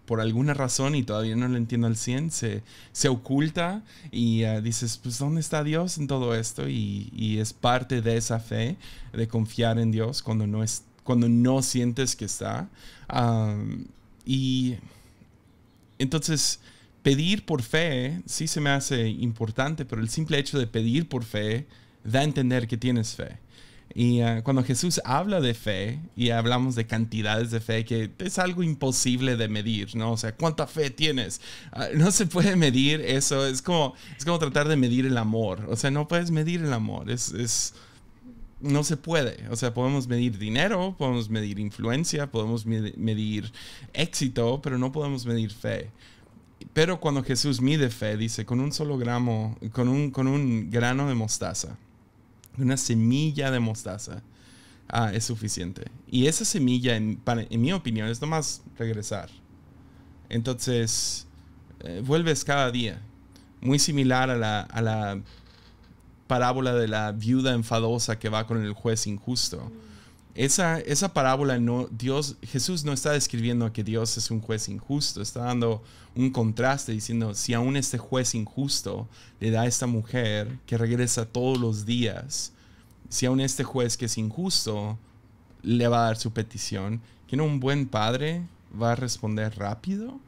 [0.05, 4.61] por alguna razón, y todavía no lo entiendo al 100, se, se oculta y uh,
[4.61, 6.69] dices, pues ¿dónde está Dios en todo esto?
[6.69, 8.77] Y, y, es parte de esa fe,
[9.13, 12.69] de confiar en Dios cuando no, es, cuando no sientes que está.
[14.25, 14.75] Y
[15.97, 16.59] entonces,
[17.05, 21.23] pedir por fe sí se me hace importante, pero el simple hecho de pedir por
[21.23, 21.67] fe
[22.03, 23.37] da a entender que tienes fe.
[23.93, 28.39] Y ah, cuando Jesús habla de fe y hablamos de cantidades de fe, que es
[28.39, 30.13] algo imposible de medir, ¿no?
[30.13, 31.41] O sea, ¿cuánta fe tienes?
[31.71, 35.63] Ah, no se puede medir eso, es como, es como tratar de medir el amor,
[35.69, 37.75] o sea, no puedes medir el amor, es, es
[38.61, 43.51] no se puede, o sea, podemos medir dinero, podemos medir influencia, podemos medir
[43.93, 45.91] éxito, pero no podemos medir fe.
[46.73, 51.07] Pero cuando Jesús mide fe, dice, con un solo gramo, con un, con un grano
[51.07, 51.77] de mostaza
[52.57, 54.21] una semilla de mostaza
[54.87, 55.85] ah, es suficiente.
[56.07, 59.29] Y esa semilla, en, mi opinión, es nomás regresar.
[60.29, 61.27] Entonces,
[61.81, 63.01] eh, vuelves cada día.
[63.61, 65.21] Muy similar a la, a la
[66.27, 69.71] parábola de la viuda enfadosa que va con el juez injusto.
[70.35, 75.21] Esa, esa parábola no, Dios, Jesús no está describiendo que Dios es un juez injusto,
[75.21, 75.81] está dando
[76.13, 79.07] un contraste diciendo, si aún este juez injusto
[79.39, 82.51] le da a esta mujer que regresa todos los días,
[83.07, 84.99] si aún este juez que es injusto
[85.63, 88.43] le va a dar su petición, que no un buen padre
[88.79, 90.19] va a responder rápido.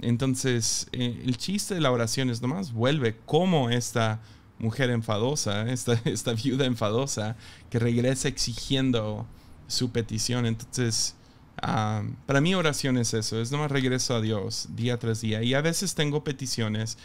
[0.00, 4.20] Entonces, eh, el chiste de la oración es nomás vuelve como esta
[4.58, 7.36] mujer enfadosa, esta, esta viuda enfadosa,
[7.70, 9.26] que regresa exigiendo
[9.66, 10.46] su petición.
[10.46, 11.14] Entonces,
[11.62, 15.42] ah, para mí oración es eso, es nomás regreso a Dios día tras día.
[15.42, 16.98] Y a veces tengo peticiones,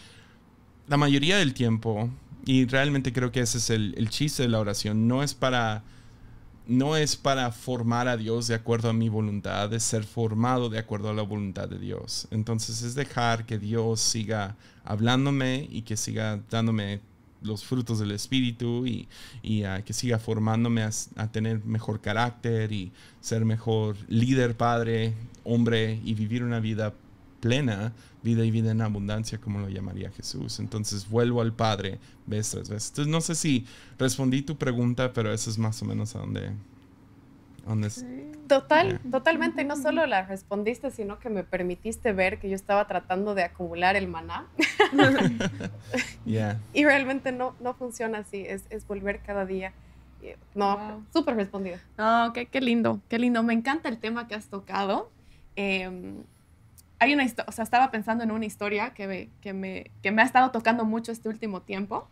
[0.88, 2.10] la mayoría del tiempo,
[2.46, 5.84] y realmente creo que ese es el, el chiste de la oración, no es para...
[6.68, 10.78] No es para formar a Dios de acuerdo a mi voluntad, es ser formado de
[10.78, 12.28] acuerdo a la voluntad de Dios.
[12.30, 17.02] Entonces es dejar que Dios siga hablándome y que siga dándome
[17.42, 19.08] los frutos del Espíritu y,
[19.86, 26.44] que siga formándome a, tener mejor carácter y ser mejor líder, padre, hombre y vivir
[26.44, 26.94] una vida
[27.40, 30.60] plena, vida y vida en abundancia, como lo llamaría Jesús.
[30.60, 32.90] Entonces vuelvo al Padre vez tras vez.
[32.90, 33.66] Entonces no sé si
[33.98, 36.52] respondí tu pregunta, pero eso es más o menos a donde
[38.50, 39.64] Total, totalmente.
[39.64, 43.96] No solo la respondiste, sino que me permitiste ver que yo estaba tratando de acumular
[43.96, 44.48] el maná.
[46.74, 49.74] Y realmente no, no funciona así, es, es volver cada día.
[50.56, 51.78] No, súper respondido.
[51.98, 53.44] No, qué, qué, lindo, qué lindo.
[53.44, 55.12] Me encanta el tema que has tocado.
[55.56, 56.24] Em,
[57.00, 60.22] hay una o sea, estaba pensando en una historia que me, que, me, que me
[60.22, 62.08] ha estado tocando mucho este último tiempo,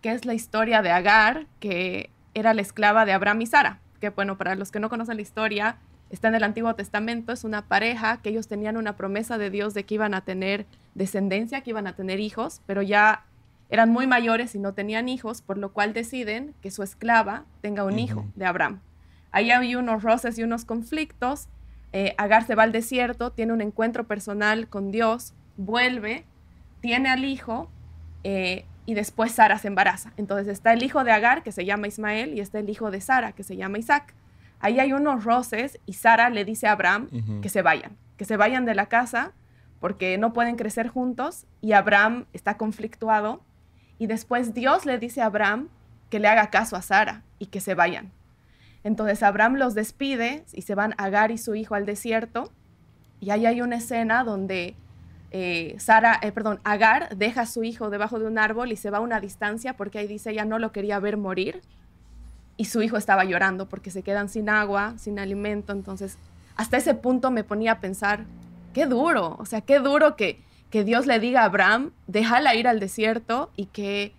[0.00, 4.10] que es la historia de Agar, que era la esclava de Abraham y Sara que
[4.10, 5.78] bueno, para los que no conocen la historia,
[6.10, 9.72] está en el Antiguo Testamento, es una pareja que ellos tenían una promesa de Dios
[9.72, 13.24] de que iban a tener descendencia, que iban a tener hijos, pero ya
[13.70, 17.84] eran muy mayores y no tenían hijos, por lo cual deciden que su esclava tenga
[17.84, 18.80] un hijo de Abraham.
[19.32, 21.48] Ahí hay unos roces y unos conflictos.
[21.92, 26.26] Eh, Agar se va al desierto, tiene un encuentro personal con Dios, vuelve,
[26.80, 27.70] tiene al hijo,
[28.22, 30.12] eh, y después Sara se embaraza.
[30.16, 33.00] Entonces está el hijo de Agar, que se llama Ismael, y está el hijo de
[33.00, 34.14] Sara, que se llama Isaac.
[34.60, 37.08] Ahí hay unos roces y Sara le dice a Abraham
[37.42, 39.32] que se vayan, que se vayan de la casa
[39.78, 43.42] porque no pueden crecer juntos y Abraham está conflictuado.
[43.98, 45.68] Y después Dios le dice a Abraham
[46.08, 48.10] que le haga caso a Sara y que se vayan.
[48.84, 52.50] Entonces Abraham los despide y se van Agar y su hijo al desierto.
[53.20, 54.76] Y ahí hay una escena donde
[55.36, 58.90] eh, Sara, eh, perdón, Agar deja a su hijo debajo de un árbol y se
[58.90, 61.60] va a una distancia porque ahí dice ella no lo quería ver morir
[62.56, 65.72] y su hijo estaba llorando porque se quedan sin agua, sin alimento.
[65.72, 66.18] Entonces,
[66.54, 68.26] hasta ese punto me ponía a pensar,
[68.72, 72.68] qué duro, o sea, qué duro que, que Dios le diga a Abraham, déjala ir
[72.68, 74.12] al desierto y que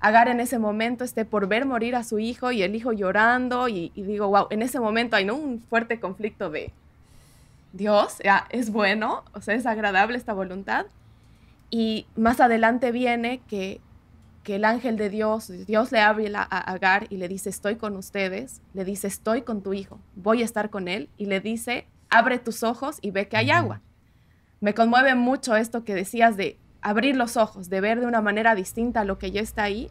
[0.00, 3.68] Agar en ese momento esté por ver morir a su hijo y el hijo llorando
[3.68, 5.36] y, y digo, wow, en ese momento hay ¿no?
[5.36, 6.72] un fuerte conflicto de,
[7.72, 8.18] Dios
[8.50, 10.86] es bueno, o sea, es agradable esta voluntad.
[11.70, 13.80] Y más adelante viene que,
[14.42, 17.96] que el ángel de Dios, Dios le habla a Agar y le dice, estoy con
[17.96, 21.86] ustedes, le dice, estoy con tu hijo, voy a estar con él, y le dice,
[22.10, 23.80] abre tus ojos y ve que hay agua.
[24.60, 28.54] Me conmueve mucho esto que decías de abrir los ojos, de ver de una manera
[28.54, 29.90] distinta lo que ya está ahí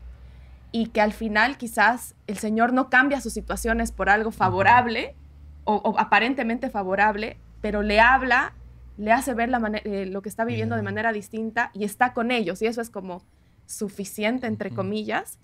[0.72, 5.16] y que al final quizás el Señor no cambia sus situaciones por algo favorable
[5.64, 8.54] o aparentemente favorable, pero le habla,
[8.98, 12.32] le hace ver la eh, lo que está viviendo de manera distinta y está con
[12.32, 12.62] ellos.
[12.62, 13.24] Y eso es como
[13.66, 15.40] suficiente, entre comillas.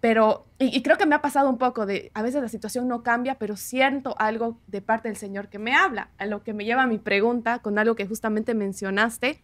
[0.00, 3.04] Pero, y, creo que me ha pasado un poco de, a veces la situación no
[3.04, 6.64] cambia, pero siento algo de parte del Señor que me habla, a lo que me
[6.64, 9.40] lleva a mi pregunta con algo que justamente mencionaste.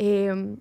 [0.00, 0.56] Eh,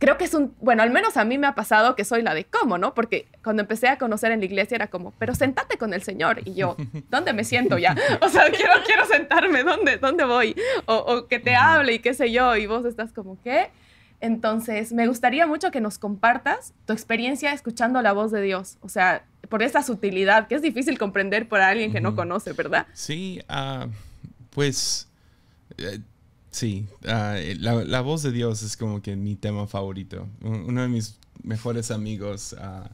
[0.00, 2.34] creo que es un, bueno, al menos a mí me ha pasado que soy la
[2.34, 2.94] de cómo, ¿no?
[2.94, 6.40] Porque cuando empecé a conocer en la iglesia era como, pero sentate con el Señor.
[6.46, 6.76] Y yo,
[7.10, 7.94] ¿dónde me siento ya?
[8.22, 10.56] O sea, quiero, quiero sentarme, ¿dónde, dónde voy?
[10.86, 12.56] O, o que te hable y qué sé yo.
[12.56, 13.68] Y vos estás como, ¿qué?
[14.20, 18.78] Entonces, me gustaría mucho que nos compartas tu experiencia escuchando la voz de Dios.
[18.80, 22.86] O sea, por esa sutilidad que es difícil comprender por alguien que no conoce, ¿verdad?
[22.94, 23.86] Sí, uh,
[24.50, 25.08] pues
[25.76, 26.00] eh,
[26.50, 30.26] Sí, eh, la, voz de Dios es como que mi tema favorito.
[30.42, 32.90] Uno de mis mejores amigos ah,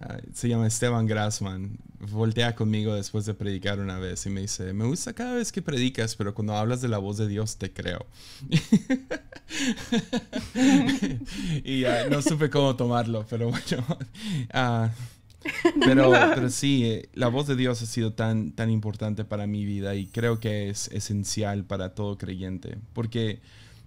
[0.00, 1.78] ah, se llama Esteban Grassman.
[2.00, 5.62] Voltea conmigo después de predicar una vez y me dice, me gusta cada vez que
[5.62, 8.06] predicas, pero cuando hablas de la voz de Dios te creo.
[11.64, 13.86] y no supe cómo tomarlo, pero bueno.
[15.84, 19.64] Pero, pero sí, eh, la voz de Dios ha sido tan, tan importante para mi
[19.64, 23.40] vida y creo que es esencial para todo creyente, porque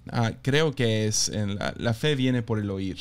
[0.10, 1.30] ah, creo que es,
[1.76, 2.98] la, fe viene por el oír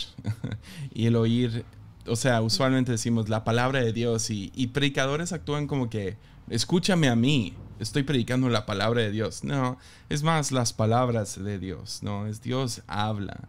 [0.93, 1.65] y el oír,
[2.07, 6.17] o sea, usualmente decimos la palabra de Dios y, y predicadores actúan como que
[6.51, 9.43] escúchame a mí, estoy predicando la palabra de Dios.
[9.43, 9.79] No,
[10.09, 12.27] es más las palabras de Dios, ¿no?
[12.27, 13.49] Es Dios habla.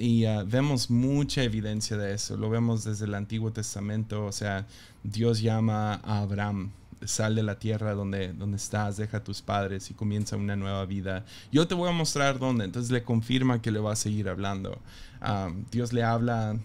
[0.00, 2.34] Y ah, vemos mucha evidencia de eso.
[2.38, 4.24] Lo vemos desde el Antiguo Testamento.
[4.24, 4.66] O sea,
[5.04, 6.70] Dios llama a Abraham.
[7.04, 10.86] Sal de la tierra donde, donde estás, deja a tus padres y comienza una nueva
[10.86, 11.24] vida.
[11.52, 12.64] Yo te voy a mostrar dónde.
[12.64, 14.78] Entonces le confirma que le va a seguir hablando.
[15.20, 16.56] Ah, Dios le habla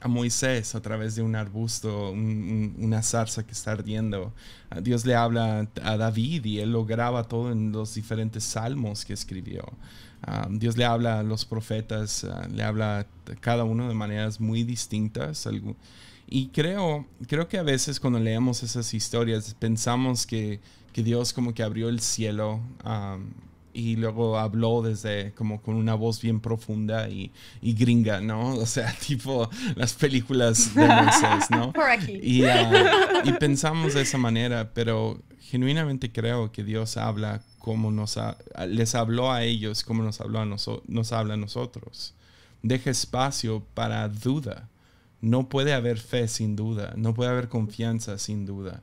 [0.00, 4.32] a Moisés a través de un arbusto, una zarza que está ardiendo.
[4.80, 9.12] Dios le habla a David y él lo graba todo en los diferentes salmos que
[9.12, 9.64] escribió.
[10.26, 13.06] Ah, Dios le habla a los profetas, ah, le habla a
[13.40, 15.48] cada uno de maneras muy distintas.
[16.26, 20.60] Y creo, creo que a veces cuando leemos esas historias pensamos que,
[20.92, 22.60] que Dios como que abrió el cielo
[23.74, 28.54] y luego habló desde como con una voz bien profunda y, y gringa, ¿no?
[28.64, 31.72] O sea, tipo las películas de Moisés, ¿no?
[31.74, 32.18] Por aquí.
[32.22, 38.18] Y, ah, y, pensamos de esa manera, pero genuinamente creo que Dios habla como nos
[38.68, 42.12] les habló a ellos, como nos, habló a nos habla a nosotros.
[42.62, 44.68] Deja espacio para duda.
[45.22, 48.82] No puede haber fe sin duda, no puede haber confianza sin duda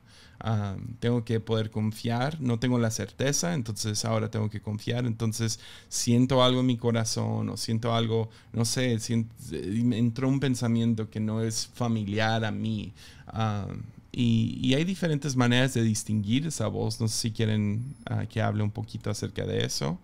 [0.98, 6.42] tengo que poder confiar, no tengo la certeza, entonces ahora tengo que confiar, entonces siento
[6.42, 8.98] algo en mi corazón o siento algo, no sé,
[9.52, 12.92] entró un pensamiento que no es familiar a mí.
[14.12, 18.62] Y, hay diferentes maneras de distinguir esa voz, no sé si quieren ah, que hable
[18.62, 19.98] un poquito acerca de eso.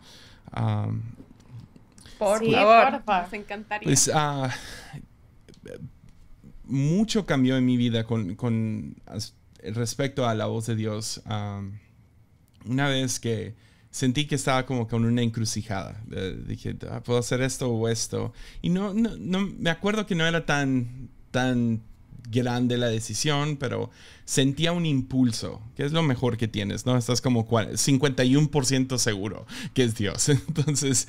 [2.18, 3.86] por favor, nos encantaría.
[3.86, 4.50] Pues, ah,
[6.64, 8.96] mucho cambió en mi vida con, con
[9.62, 11.22] respecto a la voz de Dios,
[12.64, 13.54] una vez que
[13.90, 16.00] sentí que estaba como con una encrucijada.
[16.46, 18.32] dije, ah, puedo hacer esto o esto.
[18.62, 21.82] Y no, no, no, me acuerdo que no era tan, tan
[22.30, 23.90] grande la decisión, pero
[24.24, 26.98] sentía un impulso, que es lo mejor que tienes, ¿no?
[26.98, 30.28] Estás como 51% seguro que es Dios.
[30.28, 31.08] Entonces,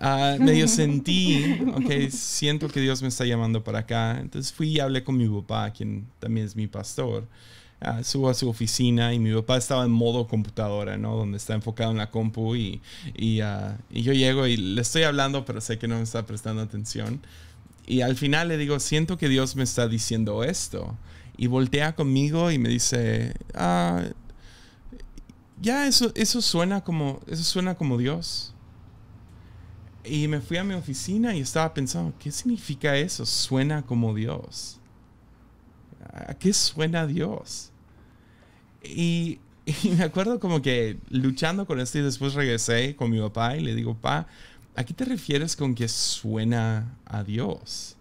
[0.00, 4.20] uh, medio sentí, ok, siento que Dios me está llamando para acá.
[4.20, 7.26] Entonces fui y hablé con mi papá, quien también es mi pastor.
[7.82, 11.16] Uh, subo a su oficina y mi papá estaba en modo computadora, ¿no?
[11.16, 12.80] Donde está enfocado en la compu y,
[13.16, 13.40] y,
[13.90, 17.20] y yo llego y le estoy hablando, pero sé que no me está prestando atención.
[17.90, 20.96] Y al final le digo, siento que Dios me está diciendo esto.
[21.36, 24.04] Y voltea conmigo y me dice, ah,
[25.60, 28.54] ya eso, eso, suena como, eso suena como Dios.
[30.04, 33.26] Y me fui a mi oficina y estaba pensando, ¿qué significa eso?
[33.26, 34.78] Suena como Dios.
[36.12, 37.72] ¿A qué suena Dios?
[38.84, 43.56] Y, y me acuerdo como que luchando con esto y después regresé con mi papá
[43.56, 44.28] y le digo, pa,
[44.76, 47.96] ¿a qué te refieres con que suena a Dios?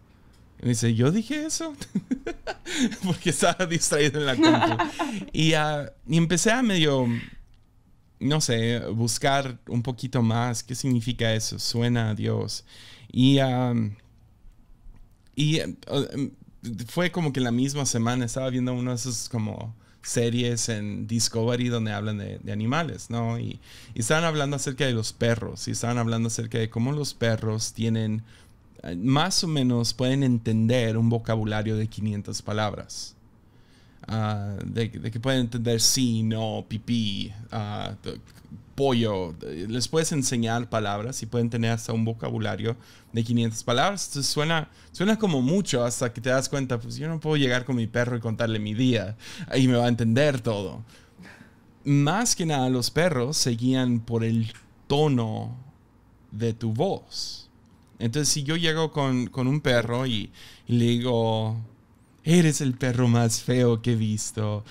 [0.60, 1.74] Y me dice, ¿yo dije eso?
[3.04, 4.84] Porque estaba distraído en la compu.
[5.32, 7.08] Y, uh, y empecé a medio,
[8.20, 12.66] no sé, buscar un poquito más qué significa eso, suena a Dios.
[13.12, 13.40] Y,
[15.36, 16.32] y uh,
[16.88, 21.70] fue como que la misma semana estaba viendo uno de esos como series en Discovery
[21.70, 23.40] donde hablan de, animales, ¿no?
[23.40, 23.60] Y,
[23.94, 27.74] y, estaban hablando acerca de los perros y estaban hablando acerca de cómo los perros
[27.74, 28.24] tienen,
[28.84, 33.16] eh, más o menos pueden entender un vocabulario de 500 palabras.
[34.08, 37.96] Ah, de, que pueden entender sí, no, pipí, uh,
[38.80, 42.78] pollo, les puedes enseñar palabras y pueden tener hasta un vocabulario
[43.12, 44.08] de 500 palabras.
[44.08, 47.66] Entonces suena, suena como mucho hasta que te das cuenta, pues yo no puedo llegar
[47.66, 49.18] con mi perro y contarle mi día
[49.54, 50.82] y me va a entender todo.
[51.84, 54.54] Más que nada los perros seguían por el
[54.88, 55.58] tono
[56.32, 57.50] de tu voz.
[58.00, 60.32] Entonces si yo llego con, con un perro y,
[60.68, 61.58] y le digo,
[62.24, 64.64] Eres el perro más feo que he visto.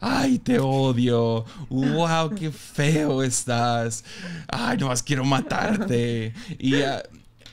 [0.00, 1.44] Ay, te odio.
[1.70, 4.04] Wow, qué feo estás.
[4.48, 6.34] Ay, no más quiero matarte.
[6.58, 7.00] Y uh,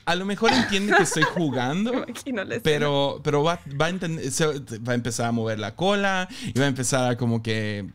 [0.06, 2.04] a lo mejor entiende que estoy jugando,
[2.62, 6.68] pero, pero va, va, a va, a empezar a mover la cola y va a
[6.68, 7.86] empezar a como que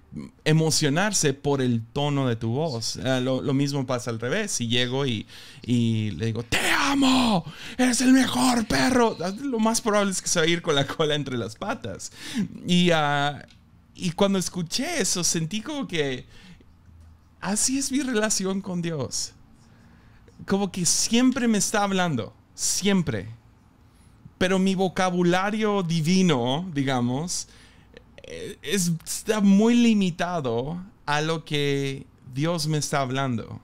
[0.44, 2.98] emocionarse por el tono de tu voz.
[2.98, 4.52] Eh, lo, lo, mismo pasa al revés.
[4.52, 5.28] Si llego y,
[5.64, 7.46] y, le digo, te amo,
[7.78, 10.88] eres el mejor perro, lo más probable es que se va a ir con la
[10.88, 12.12] cola entre las patas.
[12.66, 13.38] Y, uh,
[13.94, 16.26] y cuando escuché eso, sentí como que
[17.40, 19.34] así es mi relación con Dios
[20.46, 23.28] como que siempre me está hablando, siempre.
[24.38, 27.50] Pero mi vocabulario divino, digamos,
[28.24, 33.60] eh, está muy limitado a lo que Dios me está hablando.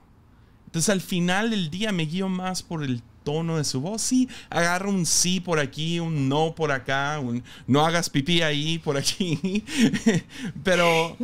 [0.66, 4.02] Entonces al final del día me guío más por el tono de su voz.
[4.02, 8.78] Sí, agarra un sí por aquí, un no por acá, un no hagas pipí ahí
[8.78, 9.64] por aquí.
[10.62, 11.16] pero,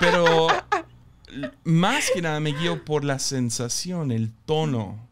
[0.00, 0.48] pero
[1.64, 5.08] más que nada me guío por la sensación, el tono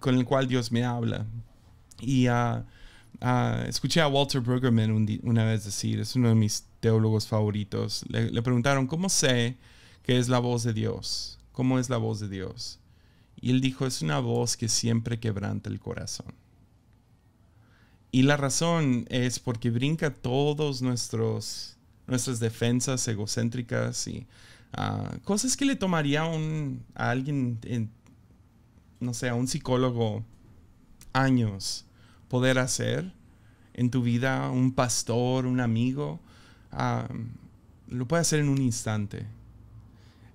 [0.00, 1.26] con el cual Dios me habla.
[2.00, 2.64] Y uh,
[3.66, 8.86] escuché a Walter Brueggemann una vez decir, es uno de mis teólogos favoritos, le, preguntaron,
[8.86, 9.56] ¿cómo sé
[10.02, 11.38] que es la voz de Dios?
[11.52, 12.80] ¿Cómo es la voz de Dios?
[13.40, 16.34] Y él dijo, es una voz que siempre quebranta el corazón.
[18.10, 21.76] Y la razón es porque brinca todos nuestros
[22.06, 24.26] nuestras defensas egocéntricas y
[24.72, 27.58] ah, cosas que le tomaría un, a alguien,
[29.00, 30.24] no sé, a un psicólogo
[31.12, 31.84] años
[32.28, 33.12] poder hacer
[33.74, 36.20] en tu vida, un pastor, un amigo,
[37.88, 39.26] lo puede hacer en un instante.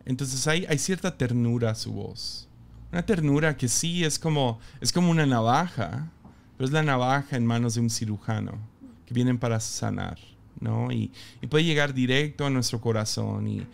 [0.05, 2.47] Entonces hay, hay cierta ternura a su voz.
[2.91, 6.09] Una ternura que sí es como, es como una navaja,
[6.55, 8.57] pero es la navaja en manos de un cirujano
[9.05, 10.17] que vienen para sanar,
[10.59, 10.91] ¿no?
[10.91, 11.11] Y,
[11.49, 13.65] puede llegar directo a nuestro corazón y,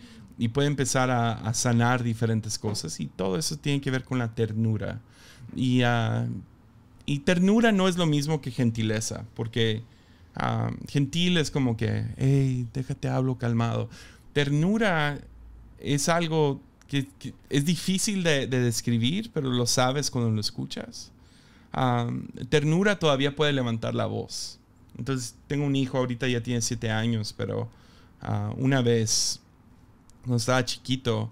[0.48, 5.00] puede empezar a, sanar diferentes cosas y todo eso tiene que ver con la ternura.
[5.54, 6.28] Y, uh,
[7.06, 9.82] y ternura no es lo mismo que gentileza, porque
[10.34, 13.88] ah, gentil es como que, hey, déjate hablo calmado.
[14.32, 15.20] Ternura
[15.78, 17.08] es algo que,
[17.50, 21.12] es difícil de, describir, pero lo sabes cuando lo escuchas.
[21.72, 22.10] Ah,
[22.48, 24.58] ternura todavía puede levantar la voz.
[24.96, 27.68] Entonces, tengo un hijo, ahorita ya tiene siete años, pero
[28.56, 29.40] una vez,
[30.24, 31.30] cuando estaba chiquito,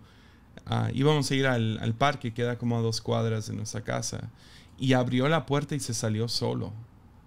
[0.93, 4.31] íbamos a ir al, al parque, queda como a dos cuadras de nuestra casa
[4.79, 6.73] y abrió la puerta y se salió solo.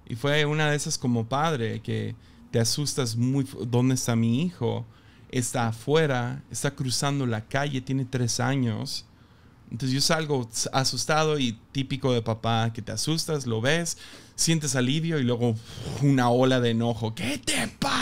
[0.08, 2.16] Y fue una de esas como padre que
[2.52, 4.86] te asustas muy, ¿dónde está mi hijo?
[5.30, 9.06] Está afuera, está cruzando la calle, tiene tres años.
[9.72, 13.98] Entonces yo salgo asustado y típico de papá, que te asustas, lo ves,
[14.36, 15.56] sientes alivio y luego
[16.04, 17.16] una ola de enojo.
[17.16, 17.95] ¿Qué te pasa?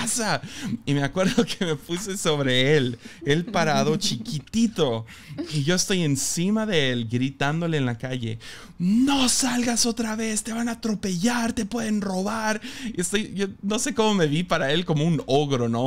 [0.85, 5.05] Y me acuerdo que me puse sobre él, él parado chiquitito.
[5.51, 8.39] Y yo estoy encima de él gritándole en la calle,
[8.79, 12.61] no salgas otra vez, te van a atropellar, te pueden robar.
[12.93, 15.83] Y estoy, yo no sé cómo me vi para él como un ogro, ¿no?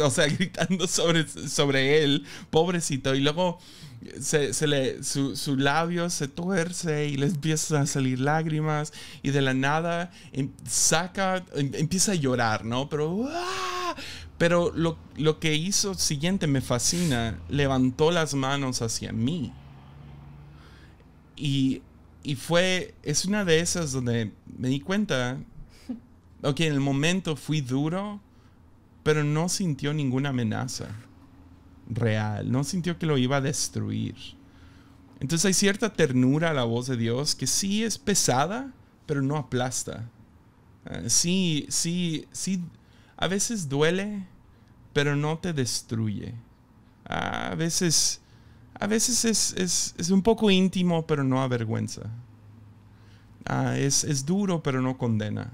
[0.00, 3.14] O sea, gritando sobre, sobre él, pobrecito.
[3.14, 3.58] Y luego
[4.20, 9.52] se, le, su, labio se tuerce y le empiezan a salir lágrimas y de la
[9.52, 12.79] nada em, saca, em, empieza a llorar, ¿no?
[12.88, 13.94] Pero, ¡ah!
[14.38, 19.52] pero lo, lo que hizo siguiente me fascina, levantó las manos hacia mí.
[21.36, 21.82] Y,
[22.22, 25.38] y fue, es una de esas donde me di cuenta,
[26.42, 28.20] ok, en el momento fui duro,
[29.02, 30.88] pero no sintió ninguna amenaza
[31.90, 34.14] real, no sintió que lo iba a destruir.
[35.20, 38.72] Entonces hay cierta ternura a la voz de Dios que sí es pesada,
[39.06, 40.08] pero no aplasta.
[40.90, 42.62] Ah, sí, sí, sí,
[43.16, 44.26] a veces duele,
[44.92, 46.34] pero no te destruye.
[47.04, 48.20] a veces,
[48.74, 49.24] a veces
[49.54, 52.02] es, un poco íntimo, pero no avergüenza.
[53.46, 55.50] Ah, es, es, duro, pero no condena.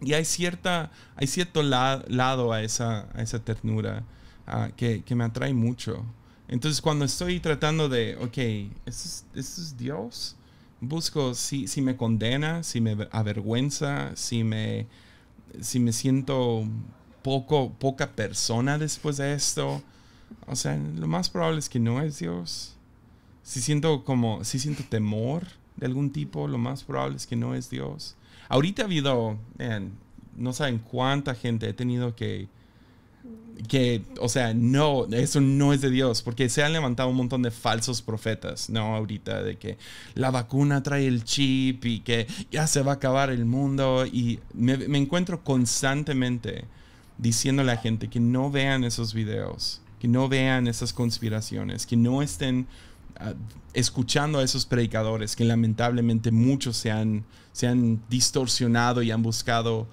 [0.00, 4.04] Y hay, cierta, hay cierto lado a esa, a esa ternura
[4.46, 6.04] Ah, que, me atrae mucho.
[6.48, 8.38] Entonces cuando estoy tratando de, ok,
[8.86, 10.36] ¿esto es, Dios?
[10.80, 14.86] Busco si, si me condena, si me avergüenza, si me,
[15.60, 16.64] si me siento
[17.22, 19.82] poco, poca persona después de esto.
[20.46, 22.76] O sea, lo más probable es que no es Dios.
[23.42, 25.44] Si siento como, si siento temor
[25.76, 28.16] de algún tipo, lo más probable es que no es Dios.
[28.48, 29.38] Ahorita ha habido,
[30.36, 32.48] no saben cuánta gente he tenido que
[33.66, 37.42] que, o sea, no, eso no es de Dios, porque se han levantado un montón
[37.42, 38.94] de falsos profetas, ¿no?
[38.94, 39.78] Ahorita, de que
[40.14, 44.06] la vacuna trae el chip y que ya se va a acabar el mundo.
[44.06, 46.64] Y me, encuentro constantemente
[47.18, 51.96] diciéndole a la gente que no vean esos videos, que no vean esas conspiraciones, que
[51.96, 52.66] no estén
[53.18, 53.34] ah,
[53.72, 59.86] escuchando a esos predicadores, que lamentablemente muchos se han, se han distorsionado y han buscado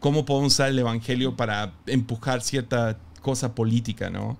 [0.00, 4.38] cómo podemos usar el Evangelio para empujar cierta cosa política, ¿no?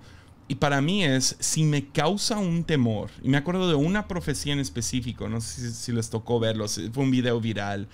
[0.51, 4.55] Y para mí es, si me causa un temor, y me acuerdo de una profecía
[4.55, 7.87] en específico, no sé si, les tocó verlo, fue un video viral,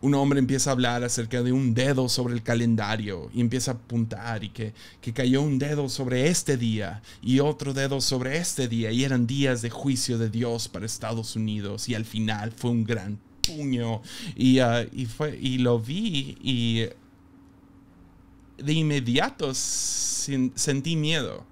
[0.00, 3.74] un hombre empieza a hablar acerca de un dedo sobre el calendario y empieza a
[3.74, 8.68] apuntar y que, que, cayó un dedo sobre este día y otro dedo sobre este
[8.68, 12.70] día y eran días de juicio de Dios para Estados Unidos y al final fue
[12.70, 13.18] un gran
[13.48, 14.02] puño
[14.36, 16.88] y, uh, y, fue, y lo vi y
[18.58, 21.46] de inmediato sentí miedo.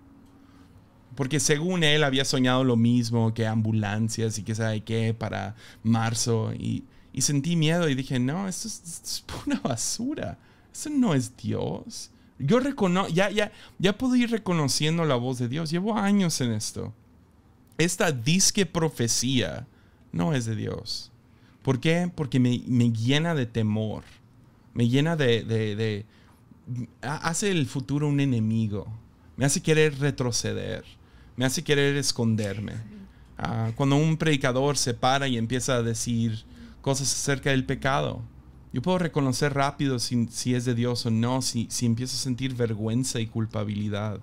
[1.14, 6.52] porque según él había soñado lo mismo que ambulancias y que sabe qué para marzo.
[6.52, 6.84] Y,
[7.18, 10.38] sentí miedo y dije, no, esto es, una basura.
[10.70, 12.10] Eso no es Dios.
[12.38, 15.70] Yo reconozco, ya, ya, ya puedo ir reconociendo la voz de Dios.
[15.70, 16.92] Llevo años en esto.
[17.78, 19.66] Esta disque profecía
[20.12, 21.10] no es de Dios.
[21.66, 22.10] ¿Por qué?
[22.14, 22.58] Porque me,
[22.92, 24.04] llena de temor.
[24.72, 26.06] Me llena de, de,
[27.02, 28.86] Hace el futuro un enemigo.
[29.36, 30.84] Me hace querer retroceder
[31.36, 32.72] me hace querer esconderme.
[33.38, 36.44] Ah, cuando un predicador se para y empieza a decir
[36.80, 38.22] cosas acerca del pecado,
[38.72, 42.20] yo puedo reconocer rápido si, si es de Dios o no, si, si empiezo a
[42.20, 44.20] sentir vergüenza y culpabilidad,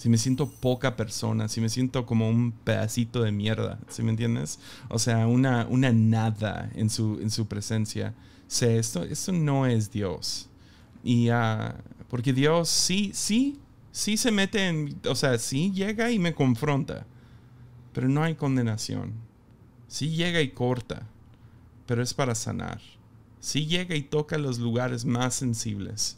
[0.00, 4.08] si me siento poca persona, si me siento como un pedacito de mierda, ¿sí me
[4.08, 4.58] entiendes?
[4.88, 8.14] O sea, una, una nada en su, en su presencia.
[8.46, 10.48] Sé, esto, no es Dios.
[11.04, 11.74] Y uh,
[12.08, 13.58] porque Dios sí, sí
[13.92, 17.04] sí se mete en, o sea, sí llega y me confronta,
[17.92, 19.12] pero no hay condenación.
[19.86, 21.06] Sí llega y corta,
[21.84, 22.80] pero es para sanar.
[23.38, 26.16] Sí llega y toca los lugares más sensibles,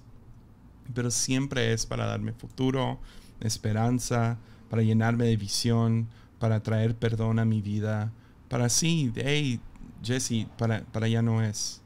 [0.95, 3.01] pero siempre es para darme futuro,
[3.47, 4.38] esperanza,
[4.70, 8.12] para llenarme de visión, para traer perdón a mi vida,
[8.49, 9.61] para sí, hey,
[10.03, 11.80] Jesse, para, para ya no es.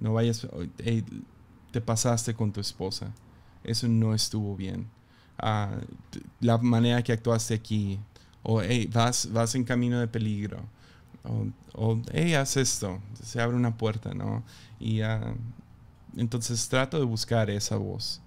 [0.00, 0.46] No vayas,
[0.78, 1.04] hey,
[1.70, 3.12] te pasaste con tu esposa.
[3.64, 4.88] Eso no estuvo bien
[6.40, 7.98] la manera que actuaste aquí,
[8.42, 10.60] o hey, vas, vas en camino de peligro,
[11.74, 14.42] o, hey, haz esto, se abre una puerta, ¿no?
[14.78, 15.36] Y uh,
[16.16, 18.20] entonces trato de buscar esa voz.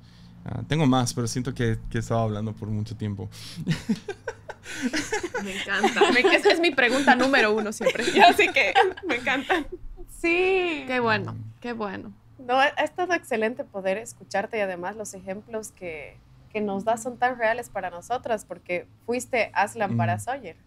[0.45, 3.29] Uh, tengo más, pero siento que, que he estado hablando por mucho tiempo.
[5.43, 6.01] Me encanta.
[6.33, 8.03] Esa es mi pregunta número uno siempre.
[8.27, 8.73] Así que
[9.07, 9.65] me encanta.
[10.09, 10.83] Sí.
[10.87, 12.11] Qué bueno, qué bueno.
[12.39, 16.17] No, ha estado excelente poder escucharte y además los ejemplos que,
[16.51, 20.57] que nos das son tan reales para nosotras, porque fuiste Aslan para Sawyer.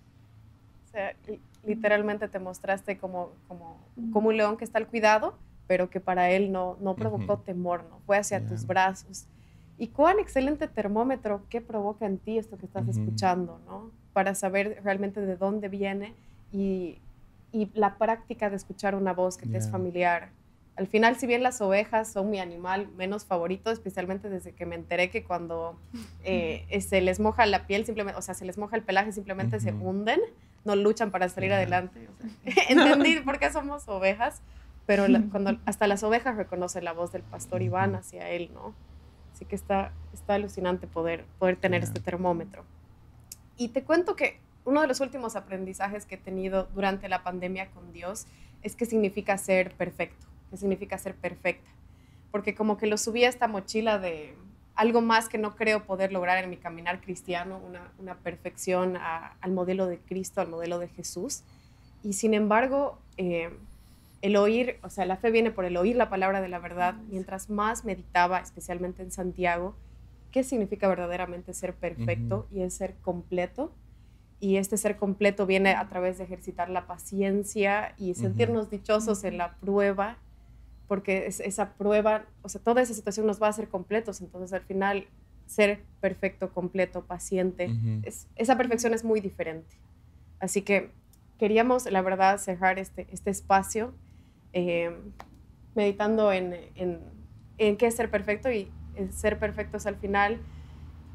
[0.87, 1.15] O sea,
[1.65, 3.79] literalmente te mostraste como, como,
[4.13, 7.85] como un león que está al cuidado, pero que para él no, no provocó temor,
[7.91, 9.27] no fue hacia tus brazos.
[9.79, 13.91] Y cuán excelente termómetro que provoca en ti esto que estás escuchando, ¿no?
[14.13, 16.15] Para saber realmente de dónde viene
[16.53, 16.99] y,
[17.53, 20.31] y la práctica de escuchar una voz que te es familiar,
[20.79, 24.77] al final, si bien las ovejas son mi animal menos favorito, especialmente desde que me
[24.77, 25.77] enteré que cuando
[26.23, 29.59] eh, se les moja la piel, simplemente, o sea, se les moja el pelaje, simplemente
[29.59, 30.21] se hunden,
[30.65, 32.09] no luchan para salir adelante.
[32.69, 34.41] entendí por qué somos ovejas,
[34.87, 38.73] pero cuando hasta las ovejas reconocen la voz del pastor y van hacia él, ¿no?
[39.39, 42.65] Así que está, está alucinante poder, poder tener este termómetro.
[43.57, 47.71] Y te cuento que uno de los últimos aprendizajes que he tenido durante la pandemia
[47.71, 48.27] con Dios
[48.65, 51.71] es que significa ser perfecto qué significa ser perfecta.
[52.31, 54.35] Porque como que lo subí a esta mochila de
[54.75, 57.61] algo más que no creo poder lograr en mi caminar cristiano,
[57.99, 61.43] una, perfección al modelo de Cristo, al modelo de Jesús.
[62.03, 63.51] Y sin embargo, eh,
[64.21, 66.95] el oír, o sea, la fe viene por el oír la palabra de la verdad.
[67.09, 69.75] Mientras más meditaba, especialmente en Santiago,
[70.33, 73.73] qué significa verdaderamente ser perfecto y es ser completo.
[74.41, 79.39] Y este ser completo viene a través de ejercitar la paciencia y sentirnos dichosos en
[79.39, 80.19] la prueba
[80.89, 84.63] porque esa prueba, o sea, toda esa situación nos va a hacer completos, entonces al
[84.63, 85.07] final
[85.47, 87.71] ser perfecto, completo, paciente,
[88.37, 89.77] esa perfección es muy diferente.
[90.41, 90.91] Así que
[91.39, 93.93] queríamos, la verdad, cerrar este, este espacio
[94.53, 94.97] eh,
[95.75, 97.01] meditando en, en,
[97.59, 98.71] en, qué es ser perfecto y
[99.13, 100.41] ser perfecto es al final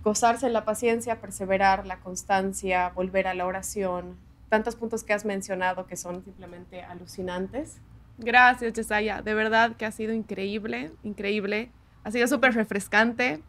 [0.04, 4.18] gozarse en la paciencia, perseverar, la constancia, volver a la oración,
[4.50, 7.80] tantos puntos que has mencionado que son simplemente alucinantes.
[8.18, 9.22] Gracias, Yesaya.
[9.22, 11.72] De verdad que ha sido increíble, increíble.
[12.04, 13.42] Ha sido súper refrescante.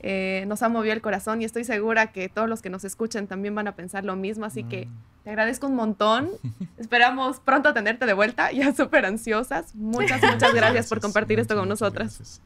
[0.00, 3.26] Eh, nos ha movido el corazón y estoy segura que todos los que nos escuchen
[3.26, 4.44] también van a pensar lo mismo.
[4.44, 5.13] Así que mm.
[5.24, 6.28] Te agradezco un montón.
[6.78, 9.74] Esperamos pronto tenerte de vuelta, ya súper ansiosas.
[9.74, 12.40] Muchas, muchas gracias, por compartir esto con nosotras.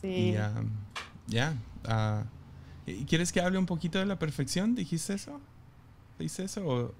[0.00, 0.34] Sí.
[1.26, 1.54] Ya.
[1.84, 2.24] Ah,
[3.08, 4.74] ¿Quieres que hable un poquito de la perfección?
[4.74, 5.40] ¿Dijiste eso?
[6.18, 6.94] ¿Dijiste eso?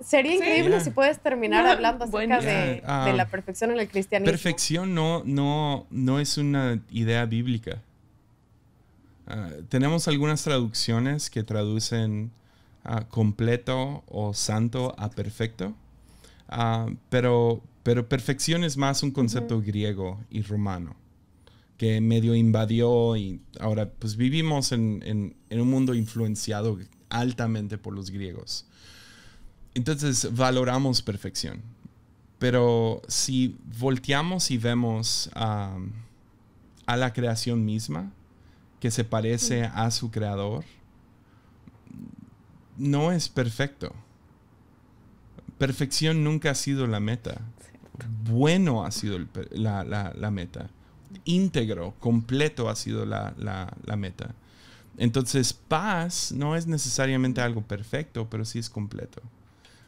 [0.00, 4.30] Sería increíble si puedes terminar hablando acerca de, ah, la perfección en el cristianismo.
[4.30, 7.82] Perfección no, no, no es una idea bíblica.
[9.26, 12.30] Ah, tenemos algunas traducciones que traducen
[13.10, 15.74] completo o santo a perfecto,
[16.48, 20.94] ah, pero, pero perfección es más un concepto griego y romano
[21.78, 26.78] que medio invadió y ahora pues vivimos en un mundo influenciado
[27.10, 28.66] altamente por los griegos.
[29.74, 31.60] Entonces valoramos perfección.
[32.38, 35.76] Pero si volteamos y vemos a
[36.86, 38.10] la creación misma,
[38.80, 40.64] que se parece a su creador,
[42.76, 43.92] no es perfecto.
[45.58, 47.40] Perfección nunca ha sido la meta.
[48.24, 49.18] Bueno ha sido
[49.50, 50.68] la, meta.
[51.24, 53.34] Íntegro, completo ha sido la,
[53.96, 54.34] meta.
[54.98, 59.22] Entonces, paz no es necesariamente algo perfecto, pero sí es completo.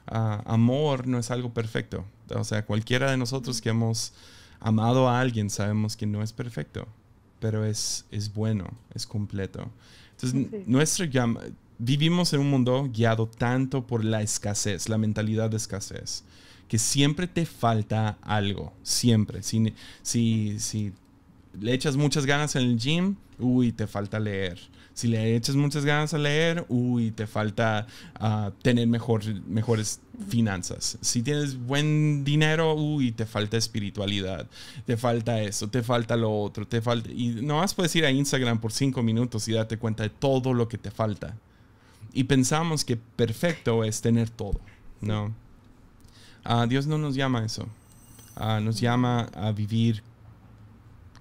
[0.07, 2.05] Ah, amor no es algo perfecto.
[2.35, 4.15] O sea, cualquiera de nosotros que hemos
[4.61, 6.89] amado a alguien sabemos que no es perfecto,
[7.41, 9.71] pero es, es bueno, es completo.
[10.13, 11.07] Entonces, nuestro
[11.79, 16.25] vivimos en un mundo guiado tanto por la escasez, la mentalidad de escasez,
[16.67, 19.43] que siempre te falta algo, siempre.
[19.43, 20.93] Si, si, si
[21.61, 24.59] le echas muchas ganas en el gym, uy, te falta leer.
[24.95, 27.87] Si le echas muchas ganas a leer, uy, te falta
[28.17, 30.99] ah, tener mejor, mejores finanzas.
[31.01, 34.49] Si tienes buen dinero, uy, te falta espiritualidad.
[34.87, 37.11] Te falta eso, te falta lo otro, te falta...
[37.13, 40.53] Y no más puedes ir a Instagram por cinco minutos y darte cuenta de todo
[40.53, 41.37] lo que te falta.
[42.13, 44.61] Y pensamos que perfecto es tener todo.
[45.01, 45.33] No.
[46.43, 47.69] Ah, Dios no nos llama a eso.
[48.35, 50.03] Ah, nos llama a vivir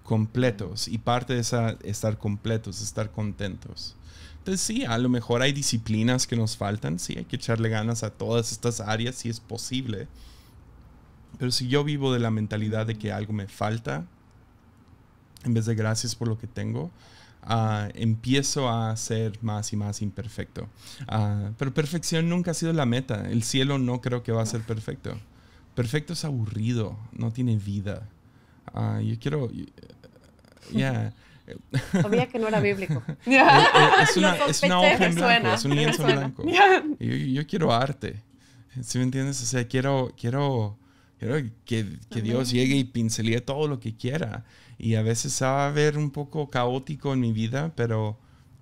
[0.07, 3.97] completos y parte de esa estar completos, estar contentos.
[4.37, 8.03] Entonces sí, a lo mejor hay disciplinas que nos faltan, sí, hay que echarle ganas
[8.03, 10.07] a todas estas áreas si es posible.
[11.37, 14.05] Pero si yo vivo de la mentalidad de que algo me falta,
[15.43, 16.89] en vez de gracias por lo que tengo,
[17.43, 20.69] ah, empiezo a ser más y más imperfecto.
[21.09, 23.29] Ah, pero perfección nunca ha sido la meta.
[23.29, 25.17] El cielo no creo que va a ser perfecto.
[25.75, 28.07] Perfecto es aburrido, no tiene vida.
[28.73, 29.49] Ah, yo quiero,
[30.71, 31.13] ya.
[31.91, 33.01] Sabía que no era bíblico.
[33.25, 36.43] es, una, es, una, hoja en blanco, es un lienzo en blanco.
[36.99, 38.21] Yo, quiero arte.
[38.81, 39.41] ¿Sí me entiendes?
[39.41, 40.77] O sea, quiero, quiero,
[41.17, 41.35] quiero
[41.65, 44.45] que, que Dios llegue y pincelee todo lo que quiera.
[44.77, 48.19] Y a veces va a ver un poco caótico en mi vida, pero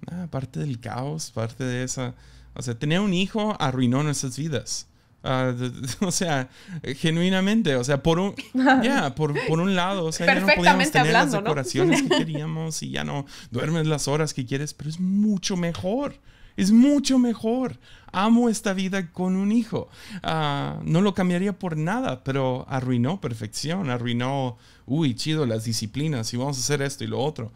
[0.08, 2.16] ah, parte del caos, parte de esa...
[2.54, 4.88] O sea, tener un hijo arruinó nuestras vidas.
[5.28, 5.56] Ah,
[6.02, 6.50] o sea,
[6.98, 8.36] genuinamente, o sea, por un,
[8.84, 12.84] ya, por, por, un lado, o sea, ya no podíamos tener las decoraciones que queríamos
[12.84, 16.16] y ya no duermes las horas que quieres, pero es mucho mejor.
[16.58, 17.78] Es mucho mejor.
[18.14, 19.90] Amo esta vida con un hijo.
[20.24, 26.38] Ah, no lo cambiaría por nada, pero arruinó perfección, arruinó, uy, chido, las disciplinas y
[26.38, 27.52] vamos a hacer esto y lo otro.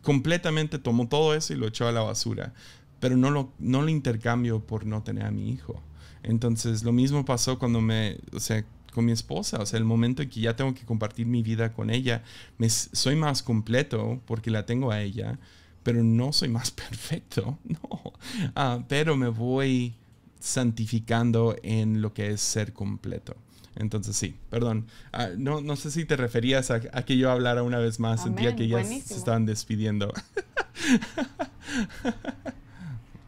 [0.00, 2.54] Completamente tomó todo eso y lo echó a la basura.
[3.00, 5.82] Pero no lo, no lo intercambio por no tener a mi hijo.
[6.22, 10.22] Entonces, lo mismo pasó cuando me, o sea, con mi esposa, o sea, el momento
[10.22, 12.22] en que ya tengo que compartir mi vida con ella,
[12.58, 15.38] me, soy más completo porque la tengo a ella,
[15.82, 18.12] pero no soy más perfecto, no,
[18.56, 19.94] ah, pero me voy
[20.40, 23.36] santificando en lo que es ser completo.
[23.76, 24.86] Entonces sí, perdón.
[25.12, 28.24] Ah, no, no sé si te referías a, que yo hablara una vez más.
[28.24, 30.12] Sentía que ya se estaban despidiendo.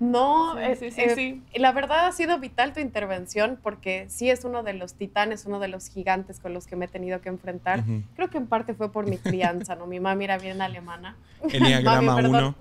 [0.00, 4.46] No, sí, sí, eh, sí, la verdad ha sido vital tu intervención porque sí es
[4.46, 7.28] uno de los titanes, uno de los gigantes con los que me he tenido que
[7.28, 7.84] enfrentar.
[8.16, 9.86] Creo que en parte fue por mi crianza, ¿no?
[9.86, 11.16] Mi mami era bien alemana.
[11.52, 12.54] Enneagrama 1.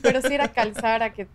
[0.00, 1.28] Pero sí era calzar a que...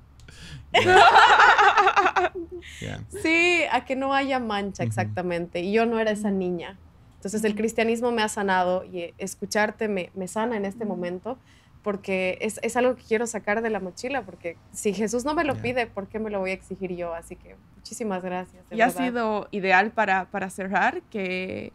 [3.22, 5.60] Sí, a que no haya mancha exactamente.
[5.60, 6.80] Y yo no era esa niña.
[7.18, 11.38] Entonces el cristianismo me ha sanado y escucharte me, me sana en este momento
[11.84, 15.43] porque es, es, algo que quiero sacar de la mochila, porque si Jesús no me
[15.43, 17.13] lo pide, ¿por qué me lo voy a exigir yo?
[17.13, 18.63] Así que muchísimas gracias.
[18.71, 21.71] Y ha sido ideal para, para cerrar que,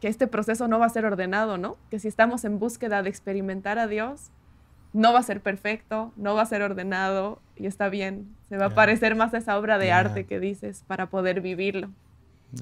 [0.00, 1.76] que este proceso no va a ser ordenado, ¿no?
[1.90, 4.30] Que si estamos en búsqueda de experimentar a Dios,
[4.92, 8.34] no va a ser perfecto, no va a ser ordenado y está bien.
[8.48, 11.90] Se va a parecer más a esa obra de arte que dices para poder vivirlo.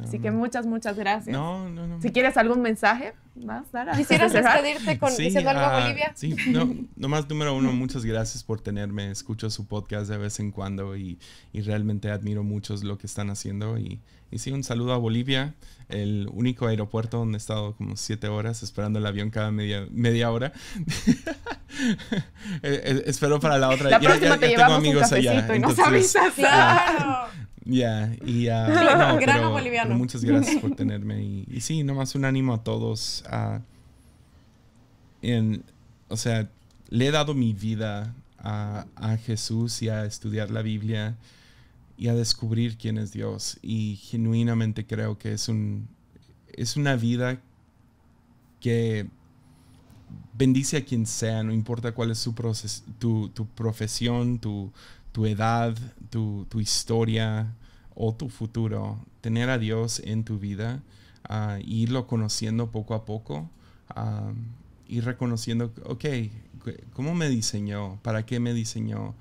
[0.03, 1.34] Así que muchas, muchas gracias.
[1.34, 2.01] No, no, no.
[2.03, 3.97] Si quieres algún mensaje más, Sara.
[3.97, 6.12] ¿Quisieras despedirte con diciendo algo a ah, Bolivia?
[6.14, 9.11] Sí, no, nomás número uno, muchas gracias por tenerme.
[9.11, 11.18] Escucho su podcast de vez en cuando y,
[11.53, 13.78] y realmente admiro mucho lo que están haciendo.
[13.78, 15.55] Y, y, sí, un saludo a Bolivia,
[15.89, 20.30] el único aeropuerto donde he estado como siete horas esperando el avión cada media, media
[20.30, 20.53] hora.
[22.62, 23.91] Eh, eh, espero para la otra.
[23.91, 26.32] La próxima te llevamos un cafecito y nos avisas.
[26.32, 27.28] Claro.
[27.71, 29.95] Ya, y Grano boliviano.
[29.95, 31.23] muchas gracias por tenerme.
[31.23, 33.23] Y, y, sí, nomás un ánimo a todos.
[35.21, 35.62] en,
[36.09, 36.51] o sea,
[36.89, 41.19] le he dado mi vida a, a, Jesús y a estudiar la Biblia
[41.99, 43.59] y a descubrir quién es Dios.
[43.61, 45.89] Y genuinamente creo que es, un,
[46.55, 47.39] es una vida
[48.61, 49.07] que
[50.33, 52.35] bendice a quien sea, no importa cuál es su
[52.99, 54.73] tu, tu profesión, tu,
[55.12, 55.77] tu edad,
[56.09, 57.55] tu, tu, historia
[58.01, 60.81] o tu futuro, tener a Dios en tu vida,
[61.29, 63.51] uh, irlo conociendo poco a poco,
[63.97, 64.33] uh,
[64.87, 66.05] ir reconociendo, ok,
[66.93, 69.15] cómo me diseñó, para qué me diseñó.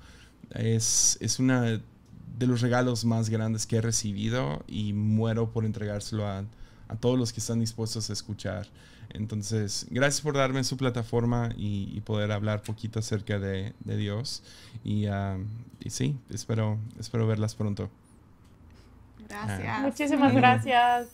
[0.50, 6.28] Es, es una de los regalos más grandes que he recibido y muero por entregárselo
[6.28, 6.44] a,
[7.00, 8.68] todos los que están dispuestos a escuchar.
[9.10, 14.44] Entonces, gracias por darme su plataforma y, poder hablar poquito acerca de, Dios.
[14.84, 15.44] Y, uh,
[15.80, 17.90] y, sí, espero, espero verlas pronto.
[19.28, 19.80] Gracias.
[19.80, 21.08] Muchísimas gracias.